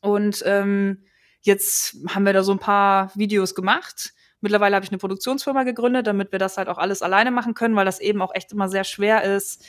[0.02, 1.04] Und ähm,
[1.41, 4.14] jetzt haben wir da so ein paar Videos gemacht
[4.44, 7.76] Mittlerweile habe ich eine Produktionsfirma gegründet, damit wir das halt auch alles alleine machen können,
[7.76, 9.66] weil das eben auch echt immer sehr schwer ist.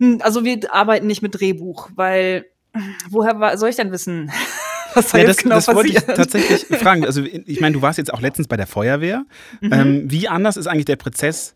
[0.00, 2.46] Hm, also wir arbeiten nicht mit Drehbuch, weil
[3.10, 4.32] woher soll ich denn wissen?
[4.94, 7.06] Was soll ja, das, genau das wollte ich tatsächlich fragen.
[7.06, 9.24] Also ich meine, du warst jetzt auch letztens bei der Feuerwehr.
[9.62, 9.72] Mhm.
[9.72, 11.54] Ähm, wie anders ist eigentlich der Prozess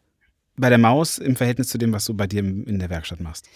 [0.56, 3.50] bei der Maus im Verhältnis zu dem, was du bei dir in der Werkstatt machst?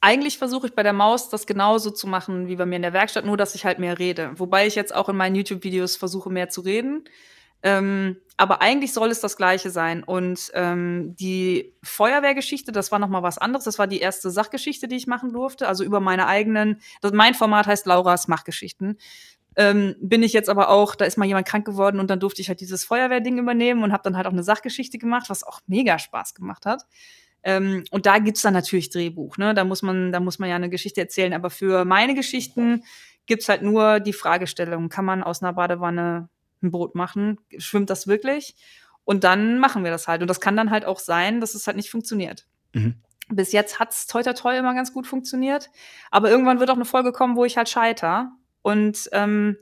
[0.00, 2.92] Eigentlich versuche ich bei der Maus das genauso zu machen wie bei mir in der
[2.92, 4.32] Werkstatt, nur dass ich halt mehr rede.
[4.36, 7.04] Wobei ich jetzt auch in meinen YouTube-Videos versuche, mehr zu reden.
[7.62, 10.02] Ähm, aber eigentlich soll es das Gleiche sein.
[10.02, 13.64] Und ähm, die Feuerwehrgeschichte, das war noch mal was anderes.
[13.64, 15.68] Das war die erste Sachgeschichte, die ich machen durfte.
[15.68, 16.80] Also über meine eigenen.
[17.02, 18.96] Das, mein Format heißt Laura's Machgeschichten.
[19.56, 22.40] Ähm, bin ich jetzt aber auch, da ist mal jemand krank geworden und dann durfte
[22.40, 25.60] ich halt dieses Feuerwehrding übernehmen und habe dann halt auch eine Sachgeschichte gemacht, was auch
[25.66, 26.86] mega Spaß gemacht hat.
[27.42, 29.54] Ähm, und da gibt's dann natürlich Drehbuch, ne?
[29.54, 31.32] Da muss man, da muss man ja eine Geschichte erzählen.
[31.32, 32.84] Aber für meine Geschichten
[33.26, 36.28] gibt's halt nur die Fragestellung, kann man aus einer Badewanne
[36.62, 38.54] ein Boot machen, schwimmt das wirklich?
[39.04, 40.22] Und dann machen wir das halt.
[40.22, 42.46] Und das kann dann halt auch sein, dass es halt nicht funktioniert.
[42.72, 42.96] Mhm.
[43.28, 45.70] Bis jetzt hat es toi toi toi immer ganz gut funktioniert.
[46.10, 48.32] Aber irgendwann wird auch eine Folge kommen, wo ich halt scheiter.
[48.62, 49.56] Und ähm,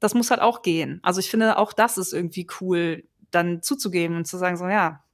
[0.00, 1.00] das muss halt auch gehen.
[1.02, 5.04] Also ich finde, auch das ist irgendwie cool, dann zuzugeben und zu sagen, so, ja,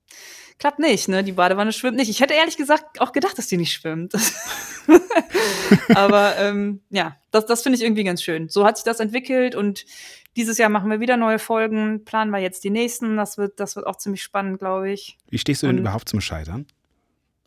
[0.59, 1.23] klappt nicht, ne?
[1.23, 2.09] Die Badewanne schwimmt nicht.
[2.09, 4.15] Ich hätte ehrlich gesagt auch gedacht, dass die nicht schwimmt.
[5.95, 8.49] Aber ähm, ja, das, das finde ich irgendwie ganz schön.
[8.49, 9.85] So hat sich das entwickelt und
[10.37, 13.17] dieses Jahr machen wir wieder neue Folgen, planen wir jetzt die nächsten.
[13.17, 15.17] Das wird, das wird auch ziemlich spannend, glaube ich.
[15.31, 16.67] Wie stehst du denn Und, überhaupt zum Scheitern?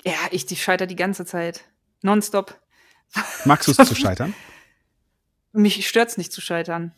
[0.04, 1.66] Ja, ich, ich scheitere die ganze Zeit.
[2.02, 2.60] Nonstop.
[3.46, 4.34] Magst du es zu scheitern?
[5.52, 6.94] Mich stört es nicht zu scheitern.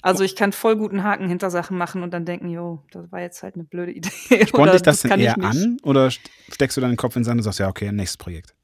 [0.00, 3.20] Also ich kann voll guten Haken hinter Sachen machen und dann denken, jo, das war
[3.20, 4.46] jetzt halt eine blöde Idee.
[4.46, 7.38] Spornt dich das, das denn eher an oder steckst du deinen Kopf in den Sand
[7.38, 8.54] und sagst, ja, okay, nächstes Projekt?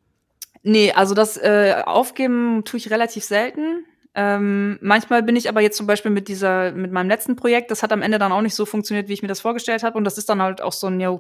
[0.63, 3.85] Nee, also das äh, Aufgeben tue ich relativ selten.
[4.21, 7.85] Ähm, manchmal bin ich aber jetzt zum Beispiel mit dieser, mit meinem letzten Projekt, das
[7.85, 9.97] hat am Ende dann auch nicht so funktioniert, wie ich mir das vorgestellt habe.
[9.97, 11.17] Und das ist dann halt auch so ein, ja,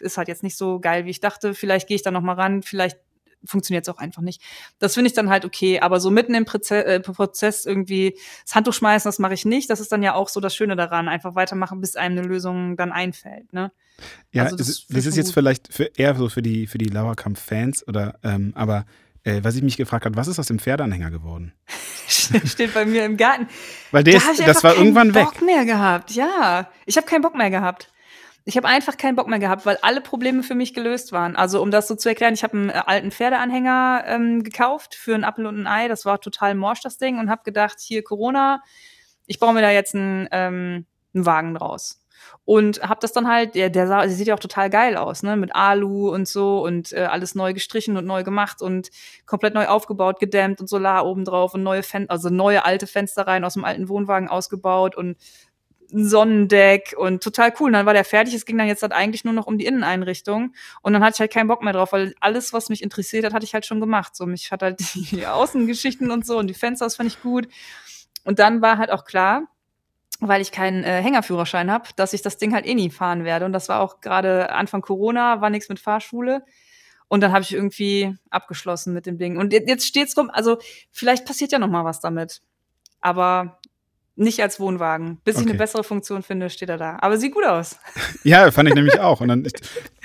[0.00, 1.54] ist halt jetzt nicht so geil, wie ich dachte.
[1.54, 2.98] Vielleicht gehe ich da noch mal ran, vielleicht
[3.44, 4.42] funktioniert es auch einfach nicht.
[4.80, 5.78] Das finde ich dann halt okay.
[5.78, 9.70] Aber so mitten im Proze äh, Prozess irgendwie das Handtuch schmeißen, das mache ich nicht.
[9.70, 11.08] Das ist dann ja auch so das Schöne daran.
[11.08, 13.52] Einfach weitermachen, bis einem eine Lösung dann einfällt.
[13.52, 13.70] Ne?
[14.32, 16.88] Ja, also das, das, das ist jetzt vielleicht für, eher so für die, für die
[16.88, 18.86] Lauerkampf-Fans oder, ähm, aber
[19.24, 21.52] äh, was ich mich gefragt habe, was ist aus dem Pferdeanhänger geworden?
[22.08, 23.48] Steht bei mir im Garten.
[23.90, 25.22] Weil der da ist, das war irgendwann weg.
[25.22, 26.70] Ich habe keinen Bock mehr gehabt, ja.
[26.86, 27.92] Ich habe keinen Bock mehr gehabt.
[28.44, 31.36] Ich habe einfach keinen Bock mehr gehabt, weil alle Probleme für mich gelöst waren.
[31.36, 35.14] Also um das so zu erklären, ich habe einen äh, alten Pferdeanhänger ähm, gekauft für
[35.14, 35.88] einen Apfel und ein Ei.
[35.88, 37.18] Das war total morsch, das Ding.
[37.18, 38.62] Und habe gedacht, hier Corona,
[39.26, 42.00] ich baue mir da jetzt einen, ähm, einen Wagen draus
[42.44, 45.22] und habe das dann halt, der, der, sah, der sieht ja auch total geil aus,
[45.22, 48.90] ne, mit Alu und so und äh, alles neu gestrichen und neu gemacht und
[49.26, 53.26] komplett neu aufgebaut, gedämmt und Solar oben drauf und neue Fenster, also neue alte Fenster
[53.26, 55.16] rein aus dem alten Wohnwagen ausgebaut und
[55.92, 57.68] ein Sonnendeck und total cool.
[57.68, 58.34] Und dann war der fertig.
[58.34, 60.54] Es ging dann jetzt halt eigentlich nur noch um die Inneneinrichtung.
[60.82, 63.32] Und dann hatte ich halt keinen Bock mehr drauf, weil alles, was mich interessiert hat,
[63.32, 64.16] hatte ich halt schon gemacht.
[64.16, 67.48] So, mich hat halt die Außengeschichten und so und die Fenster, das fand ich gut.
[68.24, 69.48] Und dann war halt auch klar,
[70.20, 73.46] weil ich keinen äh, Hängerführerschein habe, dass ich das Ding halt eh nie fahren werde.
[73.46, 76.44] Und das war auch gerade Anfang Corona, war nichts mit Fahrschule.
[77.08, 79.36] Und dann habe ich irgendwie abgeschlossen mit dem Ding.
[79.36, 80.58] Und jetzt steht's rum, also
[80.92, 82.42] vielleicht passiert ja noch mal was damit.
[83.00, 83.58] Aber
[84.14, 85.18] nicht als Wohnwagen.
[85.24, 85.44] Bis okay.
[85.44, 86.98] ich eine bessere Funktion finde, steht er da.
[87.00, 87.78] Aber sieht gut aus.
[88.22, 89.22] Ja, fand ich nämlich auch.
[89.22, 89.54] Und dann ich,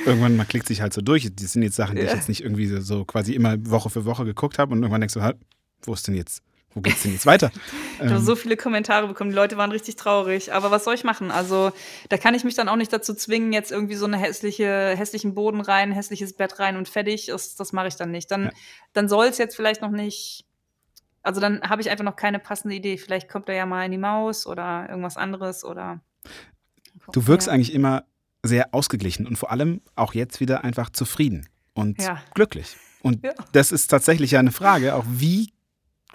[0.05, 1.29] irgendwann, man klickt sich halt so durch.
[1.35, 4.05] Das sind jetzt Sachen, die ich jetzt nicht irgendwie so, so quasi immer Woche für
[4.05, 4.71] Woche geguckt habe.
[4.71, 5.37] Und irgendwann denkst du halt,
[5.81, 6.41] wo ist denn jetzt
[6.75, 7.51] wo geht's denn jetzt weiter?
[7.95, 10.53] ich habe ähm, so viele Kommentare bekommen, die Leute waren richtig traurig.
[10.53, 11.31] Aber was soll ich machen?
[11.31, 11.71] Also,
[12.09, 15.33] da kann ich mich dann auch nicht dazu zwingen, jetzt irgendwie so eine hässliche, hässlichen
[15.33, 17.27] Boden rein, hässliches Bett rein und fertig.
[17.27, 18.29] Das, das mache ich dann nicht.
[18.29, 18.51] Dann, ja.
[18.91, 20.45] dann soll es jetzt vielleicht noch nicht.
[21.23, 22.97] Also dann habe ich einfach noch keine passende Idee.
[22.97, 26.01] Vielleicht kommt da ja mal in die Maus oder irgendwas anderes oder.
[27.13, 27.53] Du wirkst ja.
[27.53, 28.03] eigentlich immer
[28.43, 32.21] sehr ausgeglichen und vor allem auch jetzt wieder einfach zufrieden und ja.
[32.33, 32.75] glücklich.
[33.01, 33.33] Und ja.
[33.53, 35.54] das ist tatsächlich ja eine Frage, auch wie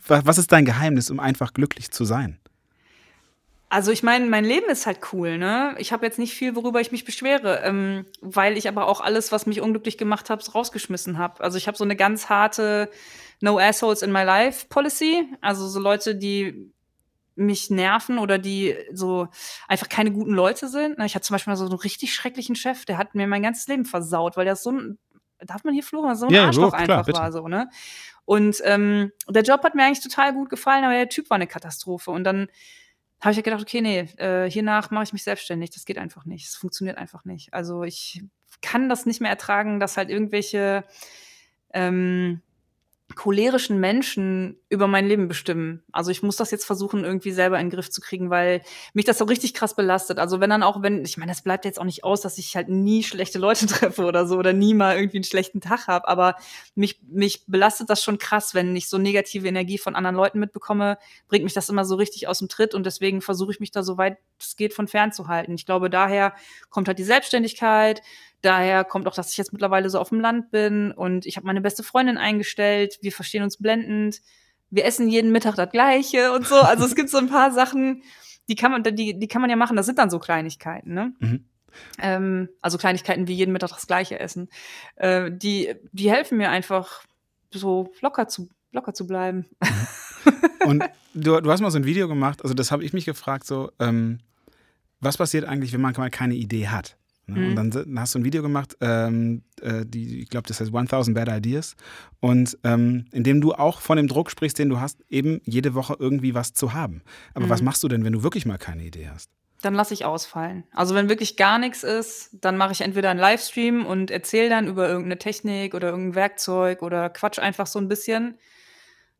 [0.06, 2.38] was ist dein Geheimnis, um einfach glücklich zu sein?
[3.72, 5.76] Also ich meine, mein Leben ist halt cool, ne?
[5.78, 9.30] Ich habe jetzt nicht viel, worüber ich mich beschwere, ähm, weil ich aber auch alles,
[9.30, 11.40] was mich unglücklich gemacht habe, rausgeschmissen habe.
[11.40, 12.90] Also ich habe so eine ganz harte
[13.40, 15.24] No Assholes in my Life Policy.
[15.40, 16.72] Also so Leute, die
[17.36, 19.28] mich nerven oder die so
[19.68, 20.98] einfach keine guten Leute sind.
[21.04, 23.68] Ich hatte zum Beispiel mal so einen richtig schrecklichen Chef, der hat mir mein ganzes
[23.68, 24.98] Leben versaut, weil der so ein,
[25.46, 27.18] darf man hier fluchen, so ein ja, Arschloch klar, einfach bitte.
[27.18, 27.68] war so, ne?
[28.24, 31.46] Und ähm, der Job hat mir eigentlich total gut gefallen, aber der Typ war eine
[31.46, 32.10] Katastrophe.
[32.10, 32.48] Und dann
[33.20, 35.70] habe ich gedacht, okay, nee, äh, hiernach mache ich mich selbstständig.
[35.70, 36.46] Das geht einfach nicht.
[36.46, 37.52] Es funktioniert einfach nicht.
[37.52, 38.22] Also ich
[38.62, 40.84] kann das nicht mehr ertragen, dass halt irgendwelche
[41.72, 42.40] ähm,
[43.16, 45.82] cholerischen Menschen über mein Leben bestimmen.
[45.92, 48.62] Also ich muss das jetzt versuchen, irgendwie selber in den Griff zu kriegen, weil
[48.94, 50.18] mich das so richtig krass belastet.
[50.18, 52.54] Also wenn dann auch, wenn, ich meine, das bleibt jetzt auch nicht aus, dass ich
[52.56, 56.08] halt nie schlechte Leute treffe oder so oder nie mal irgendwie einen schlechten Tag habe,
[56.08, 56.36] aber
[56.74, 60.98] mich, mich belastet das schon krass, wenn ich so negative Energie von anderen Leuten mitbekomme,
[61.28, 63.82] bringt mich das immer so richtig aus dem Tritt und deswegen versuche ich mich da
[63.82, 65.54] so weit es geht von fernzuhalten.
[65.54, 66.34] Ich glaube, daher
[66.70, 68.02] kommt halt die Selbstständigkeit,
[68.42, 71.46] Daher kommt auch, dass ich jetzt mittlerweile so auf dem Land bin und ich habe
[71.46, 72.98] meine beste Freundin eingestellt.
[73.02, 74.20] Wir verstehen uns blendend.
[74.70, 76.56] Wir essen jeden Mittag das Gleiche und so.
[76.56, 78.02] Also es gibt so ein paar Sachen,
[78.48, 79.76] die kann man, die, die kann man ja machen.
[79.76, 81.12] Das sind dann so Kleinigkeiten, ne?
[81.18, 81.44] Mhm.
[81.98, 84.48] Ähm, also Kleinigkeiten wie jeden Mittag das Gleiche essen.
[84.96, 87.04] Äh, die, die helfen mir einfach,
[87.52, 89.46] so locker zu, locker zu bleiben.
[89.62, 90.68] Mhm.
[90.68, 90.84] Und
[91.14, 93.70] du, du hast mal so ein Video gemacht, also das habe ich mich gefragt, so,
[93.78, 94.18] ähm,
[95.00, 96.96] was passiert eigentlich, wenn man mal keine Idee hat?
[97.30, 97.40] Ne?
[97.40, 97.58] Mhm.
[97.58, 101.14] Und dann hast du ein Video gemacht, ähm, äh, die, ich glaube, das heißt 1000
[101.14, 101.76] Bad Ideas.
[102.20, 105.74] Und ähm, in dem du auch von dem Druck sprichst, den du hast, eben jede
[105.74, 107.02] Woche irgendwie was zu haben.
[107.34, 107.50] Aber mhm.
[107.50, 109.30] was machst du denn, wenn du wirklich mal keine Idee hast?
[109.62, 110.64] Dann lasse ich ausfallen.
[110.72, 114.68] Also wenn wirklich gar nichts ist, dann mache ich entweder einen Livestream und erzähle dann
[114.68, 118.38] über irgendeine Technik oder irgendein Werkzeug oder quatsch einfach so ein bisschen.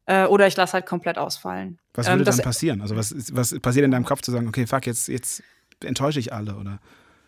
[0.07, 1.79] Äh, oder ich lasse halt komplett ausfallen.
[1.95, 2.81] Was würde ähm, dann passieren?
[2.81, 5.43] Also was, was passiert in deinem Kopf zu sagen, okay, fuck, jetzt, jetzt
[5.85, 6.81] enttäusche ich alle oder?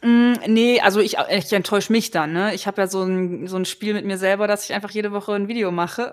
[0.03, 2.33] Mm, nee, also ich, ich enttäusche mich dann.
[2.33, 2.55] Ne?
[2.55, 5.13] Ich habe ja so ein, so ein Spiel mit mir selber, dass ich einfach jede
[5.13, 6.13] Woche ein Video mache.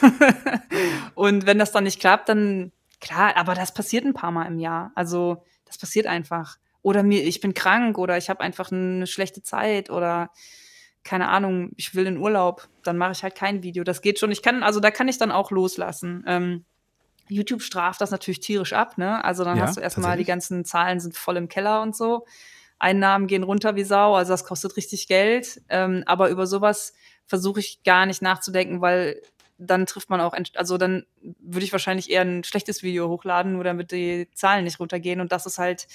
[1.14, 4.58] und wenn das dann nicht klappt, dann klar, aber das passiert ein paar Mal im
[4.58, 4.92] Jahr.
[4.94, 6.58] Also das passiert einfach.
[6.82, 10.30] Oder mir, ich bin krank oder ich habe einfach eine schlechte Zeit oder
[11.02, 13.84] keine Ahnung, ich will in Urlaub, dann mache ich halt kein Video.
[13.84, 14.30] Das geht schon.
[14.30, 16.24] Ich kann, also da kann ich dann auch loslassen.
[16.26, 16.64] Ähm,
[17.28, 19.24] YouTube straft das natürlich tierisch ab, ne?
[19.24, 22.26] Also dann ja, hast du erstmal die ganzen Zahlen sind voll im Keller und so.
[22.84, 25.62] Einnahmen gehen runter wie Sau, also das kostet richtig Geld.
[25.70, 26.92] Ähm, aber über sowas
[27.24, 29.22] versuche ich gar nicht nachzudenken, weil
[29.56, 31.06] dann trifft man auch, also dann
[31.40, 35.20] würde ich wahrscheinlich eher ein schlechtes Video hochladen, nur damit die Zahlen nicht runtergehen.
[35.20, 35.86] Und das ist halt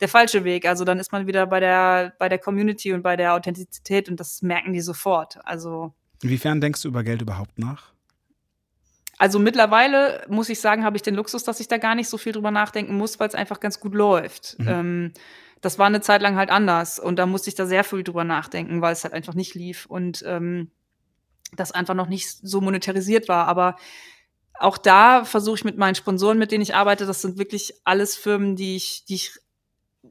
[0.00, 0.66] der falsche Weg.
[0.66, 4.20] Also dann ist man wieder bei der, bei der Community und bei der Authentizität und
[4.20, 5.38] das merken die sofort.
[5.46, 5.94] Also.
[6.22, 7.92] Inwiefern denkst du über Geld überhaupt nach?
[9.16, 12.18] Also mittlerweile muss ich sagen, habe ich den Luxus, dass ich da gar nicht so
[12.18, 14.58] viel drüber nachdenken muss, weil es einfach ganz gut läuft.
[14.58, 14.68] Mhm.
[14.68, 15.12] Ähm,
[15.64, 18.24] das war eine Zeit lang halt anders und da musste ich da sehr viel drüber
[18.24, 20.70] nachdenken, weil es halt einfach nicht lief und ähm,
[21.56, 23.46] das einfach noch nicht so monetarisiert war.
[23.46, 23.76] Aber
[24.58, 28.14] auch da versuche ich mit meinen Sponsoren, mit denen ich arbeite, das sind wirklich alles
[28.16, 29.32] Firmen, die ich, die ich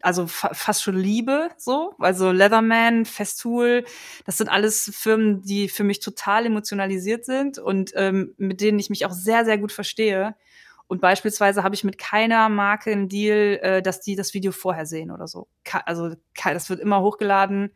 [0.02, 1.94] also fa fast schon liebe, so.
[2.00, 3.86] Also Leatherman, Festool,
[4.26, 8.90] das sind alles Firmen, die für mich total emotionalisiert sind und ähm, mit denen ich
[8.90, 10.36] mich auch sehr, sehr gut verstehe.
[10.88, 14.86] Und beispielsweise habe ich mit keiner Marke einen Deal, äh, dass die das Video vorher
[14.86, 15.48] sehen oder so.
[15.86, 17.72] also das wird immer hochgeladen.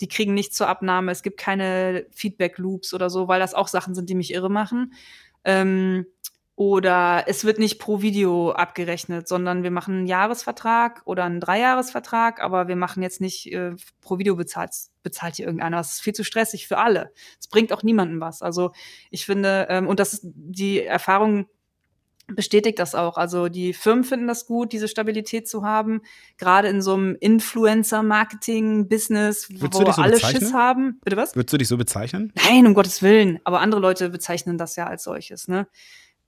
[0.00, 1.12] Die kriegen nichts zur Abnahme.
[1.12, 4.94] Es gibt keine Feedback-Loops oder so, weil das auch Sachen sind, die mich irre machen.
[5.44, 6.06] Ähm,
[6.56, 12.40] Oder es wird nicht pro Video abgerechnet, sondern wir machen einen Jahresvertrag oder einen Dreijahresvertrag,
[12.40, 14.70] aber wir machen jetzt nicht äh, pro Video bezahlt,
[15.02, 15.78] bezahlt hier irgendeiner.
[15.78, 17.12] Das ist viel zu stressig für alle.
[17.40, 18.40] Es bringt auch niemandem was.
[18.40, 18.70] Also
[19.10, 21.46] ich finde, ähm, und das ist die Erfahrung
[22.26, 23.16] bestätigt das auch.
[23.16, 26.02] Also die Firmen finden das gut, diese Stabilität zu haben.
[26.38, 30.42] Gerade in so einem Influencer-Marketing-Business, wo so alle bezeichnen?
[30.42, 30.98] Schiss haben.
[31.04, 31.36] Bitte was?
[31.36, 32.32] Würdest du dich so bezeichnen?
[32.36, 33.38] Nein, um Gottes Willen.
[33.44, 35.66] Aber andere Leute bezeichnen das ja als solches, ne?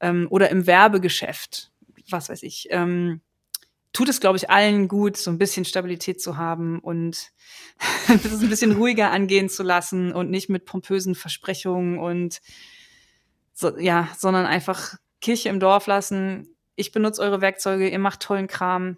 [0.00, 1.72] Ähm, oder im Werbegeschäft,
[2.10, 2.66] was weiß ich.
[2.70, 3.20] Ähm,
[3.96, 7.32] tut es, glaube ich, allen gut, so ein bisschen Stabilität zu haben und
[8.08, 12.42] es ein bisschen ruhiger angehen zu lassen und nicht mit pompösen Versprechungen und
[13.54, 14.96] so, ja, sondern einfach
[15.26, 16.46] Kirche im Dorf lassen.
[16.76, 18.96] Ich benutze eure Werkzeuge, ihr macht tollen Kram,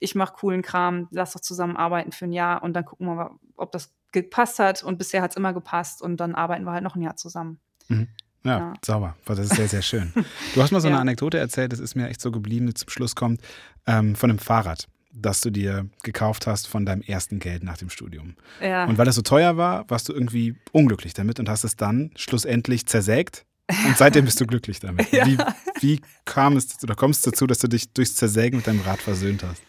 [0.00, 3.14] ich mache coolen Kram, lasst doch zusammen arbeiten für ein Jahr und dann gucken wir
[3.14, 4.82] mal, ob das gepasst hat.
[4.82, 7.58] Und bisher hat es immer gepasst und dann arbeiten wir halt noch ein Jahr zusammen.
[7.88, 8.08] Mhm.
[8.44, 8.72] Ja, Ja.
[8.84, 9.14] sauber.
[9.24, 10.12] Das ist sehr, sehr schön.
[10.54, 11.00] Du hast mal so eine Ja.
[11.00, 13.40] Anekdote erzählt, das ist mir echt so geblieben, die zum Schluss kommt,
[13.86, 17.88] ähm, von einem Fahrrad, das du dir gekauft hast von deinem ersten Geld nach dem
[17.88, 18.34] Studium.
[18.60, 18.86] Ja.
[18.86, 22.10] Und weil das so teuer war, warst du irgendwie unglücklich damit und hast es dann
[22.16, 23.44] schlussendlich zersägt.
[23.86, 25.06] Und seitdem bist du glücklich damit.
[25.12, 25.26] Ja.
[25.26, 25.38] Wie,
[25.80, 28.80] wie kam es dazu, oder kommst du dazu, dass du dich durchs Zersägen mit deinem
[28.80, 29.62] Rad versöhnt hast?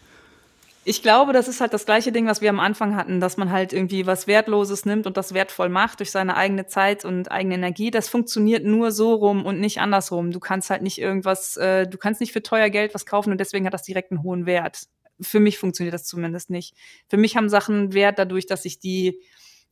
[0.86, 3.50] Ich glaube, das ist halt das gleiche Ding, was wir am Anfang hatten, dass man
[3.50, 7.54] halt irgendwie was Wertloses nimmt und das wertvoll macht durch seine eigene Zeit und eigene
[7.54, 7.90] Energie.
[7.90, 10.30] Das funktioniert nur so rum und nicht andersrum.
[10.30, 13.38] Du kannst halt nicht irgendwas, äh, du kannst nicht für teuer Geld was kaufen und
[13.38, 14.82] deswegen hat das direkt einen hohen Wert.
[15.20, 16.74] Für mich funktioniert das zumindest nicht.
[17.08, 19.20] Für mich haben Sachen Wert dadurch, dass ich die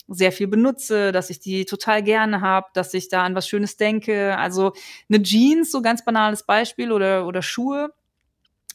[0.08, 3.76] sehr viel benutze, dass ich die total gerne habe, dass ich da an was Schönes
[3.76, 4.36] denke.
[4.38, 4.72] Also
[5.08, 7.92] eine Jeans, so ganz banales Beispiel, oder, oder Schuhe,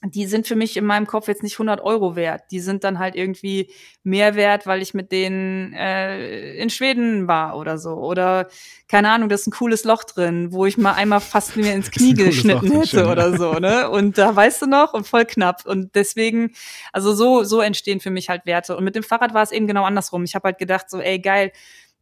[0.03, 2.43] die sind für mich in meinem Kopf jetzt nicht 100 Euro wert.
[2.51, 3.71] Die sind dann halt irgendwie
[4.03, 7.95] mehr wert, weil ich mit denen äh, in Schweden war oder so.
[7.95, 8.47] Oder
[8.87, 11.89] keine Ahnung, da ist ein cooles Loch drin, wo ich mal einmal fast mir ins
[11.91, 13.53] Knie Loch geschnitten drin, hätte oder so.
[13.53, 13.89] Ne?
[13.89, 15.65] Und da weißt du noch und voll knapp.
[15.65, 16.51] Und deswegen,
[16.93, 18.77] also so so entstehen für mich halt Werte.
[18.77, 20.23] Und mit dem Fahrrad war es eben genau andersrum.
[20.23, 21.51] Ich habe halt gedacht so, ey geil.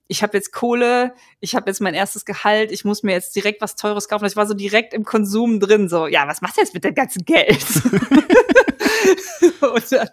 [0.07, 3.61] Ich habe jetzt Kohle, ich habe jetzt mein erstes Gehalt, ich muss mir jetzt direkt
[3.61, 4.25] was Teures kaufen.
[4.25, 6.93] Ich war so direkt im Konsum drin, so, ja, was machst du jetzt mit dem
[6.93, 7.57] ganzen Geld?
[9.61, 10.09] und dann,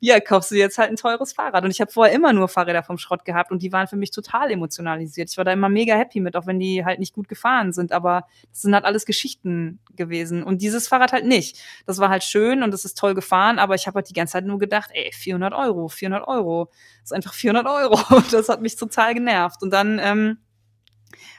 [0.00, 1.64] ja, kaufst du jetzt halt ein teures Fahrrad.
[1.64, 4.10] Und ich habe vorher immer nur Fahrräder vom Schrott gehabt und die waren für mich
[4.10, 5.30] total emotionalisiert.
[5.30, 7.92] Ich war da immer mega happy mit, auch wenn die halt nicht gut gefahren sind.
[7.92, 10.42] Aber das sind halt alles Geschichten gewesen.
[10.42, 11.58] Und dieses Fahrrad halt nicht.
[11.86, 14.32] Das war halt schön und es ist toll gefahren, aber ich habe halt die ganze
[14.32, 16.70] Zeit nur gedacht, ey, 400 Euro, 400 Euro.
[17.00, 17.98] Das ist einfach 400 Euro.
[18.32, 19.62] Das hat mich total genervt.
[19.62, 20.38] Und dann ähm,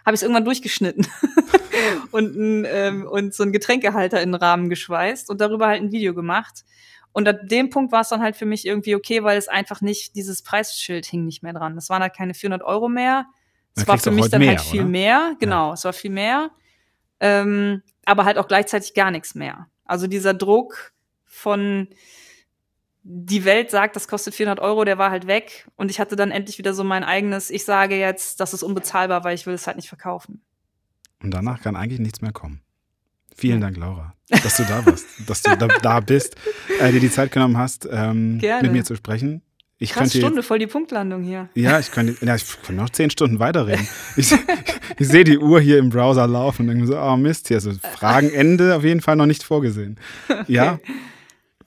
[0.05, 1.07] habe ich es irgendwann durchgeschnitten
[2.11, 5.91] und, ein, ähm, und so einen Getränkehalter in den Rahmen geschweißt und darüber halt ein
[5.91, 6.63] Video gemacht.
[7.13, 9.81] Und an dem Punkt war es dann halt für mich irgendwie okay, weil es einfach
[9.81, 11.75] nicht, dieses Preisschild hing nicht mehr dran.
[11.75, 13.27] Das waren halt keine 400 Euro mehr.
[13.75, 14.89] Es war für mich dann mehr, halt viel oder?
[14.89, 15.35] mehr.
[15.39, 16.51] Genau, es war viel mehr.
[17.19, 19.67] Ähm, aber halt auch gleichzeitig gar nichts mehr.
[19.85, 20.93] Also dieser Druck
[21.25, 21.87] von,
[23.03, 25.67] die Welt sagt, das kostet 400 Euro, der war halt weg.
[25.75, 29.23] Und ich hatte dann endlich wieder so mein eigenes, ich sage jetzt, das ist unbezahlbar,
[29.23, 30.41] weil ich will es halt nicht verkaufen.
[31.23, 32.61] Und danach kann eigentlich nichts mehr kommen.
[33.35, 36.35] Vielen Dank, Laura, dass du da warst, dass du da, da bist,
[36.79, 39.41] äh, dir die Zeit genommen hast, ähm, mit mir zu sprechen.
[39.79, 41.49] Ich Krass könnte Stunde, voll die Punktlandung hier.
[41.55, 43.87] Ja, ich könnte, ja, ich könnte noch zehn Stunden weiterreden.
[44.15, 44.31] Ich,
[44.99, 47.57] ich sehe die Uhr hier im Browser laufen und denke mir so, oh Mist, hier
[47.57, 49.99] ist so Fragenende auf jeden Fall noch nicht vorgesehen.
[50.47, 50.79] Ja,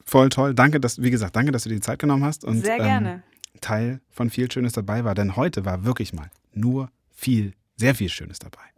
[0.05, 0.55] voll toll.
[0.55, 3.11] Danke, dass, wie gesagt, danke, dass du dir die Zeit genommen hast und Sehr gerne.
[3.11, 5.15] Ähm, Teil von viel Schönes dabei war.
[5.15, 8.76] Denn heute war wirklich mal nur viel, sehr viel Schönes dabei.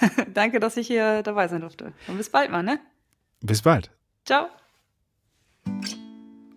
[0.34, 1.92] Danke, dass ich hier dabei sein durfte.
[2.06, 2.78] Und bis bald mal, ne?
[3.40, 3.90] Bis bald.
[4.24, 4.48] Ciao.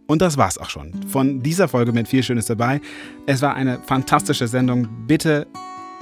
[0.07, 2.81] Und das war's auch schon von dieser Folge mit viel Schönes dabei.
[3.27, 4.87] Es war eine fantastische Sendung.
[5.07, 5.47] Bitte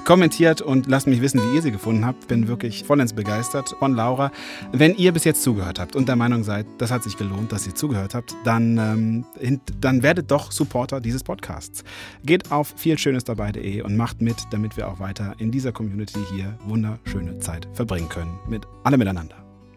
[0.06, 2.28] kommentiert und lasst mich wissen, wie ihr sie gefunden habt.
[2.28, 4.32] Bin wirklich vollends begeistert von Laura.
[4.72, 7.68] Wenn ihr bis jetzt zugehört habt und der Meinung seid, das hat sich gelohnt, dass
[7.68, 11.84] ihr zugehört habt, dann, ähm, dann werdet doch Supporter dieses Podcasts.
[12.24, 17.40] Geht auf vielschönesdabei.de und macht mit, damit wir auch weiter in dieser Community hier wunderschöne
[17.40, 18.40] Zeit verbringen können.
[18.48, 19.36] Mit alle miteinander.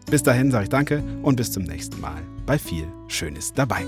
[0.09, 3.85] Bis dahin sage ich danke und bis zum nächsten Mal bei viel Schönes dabei.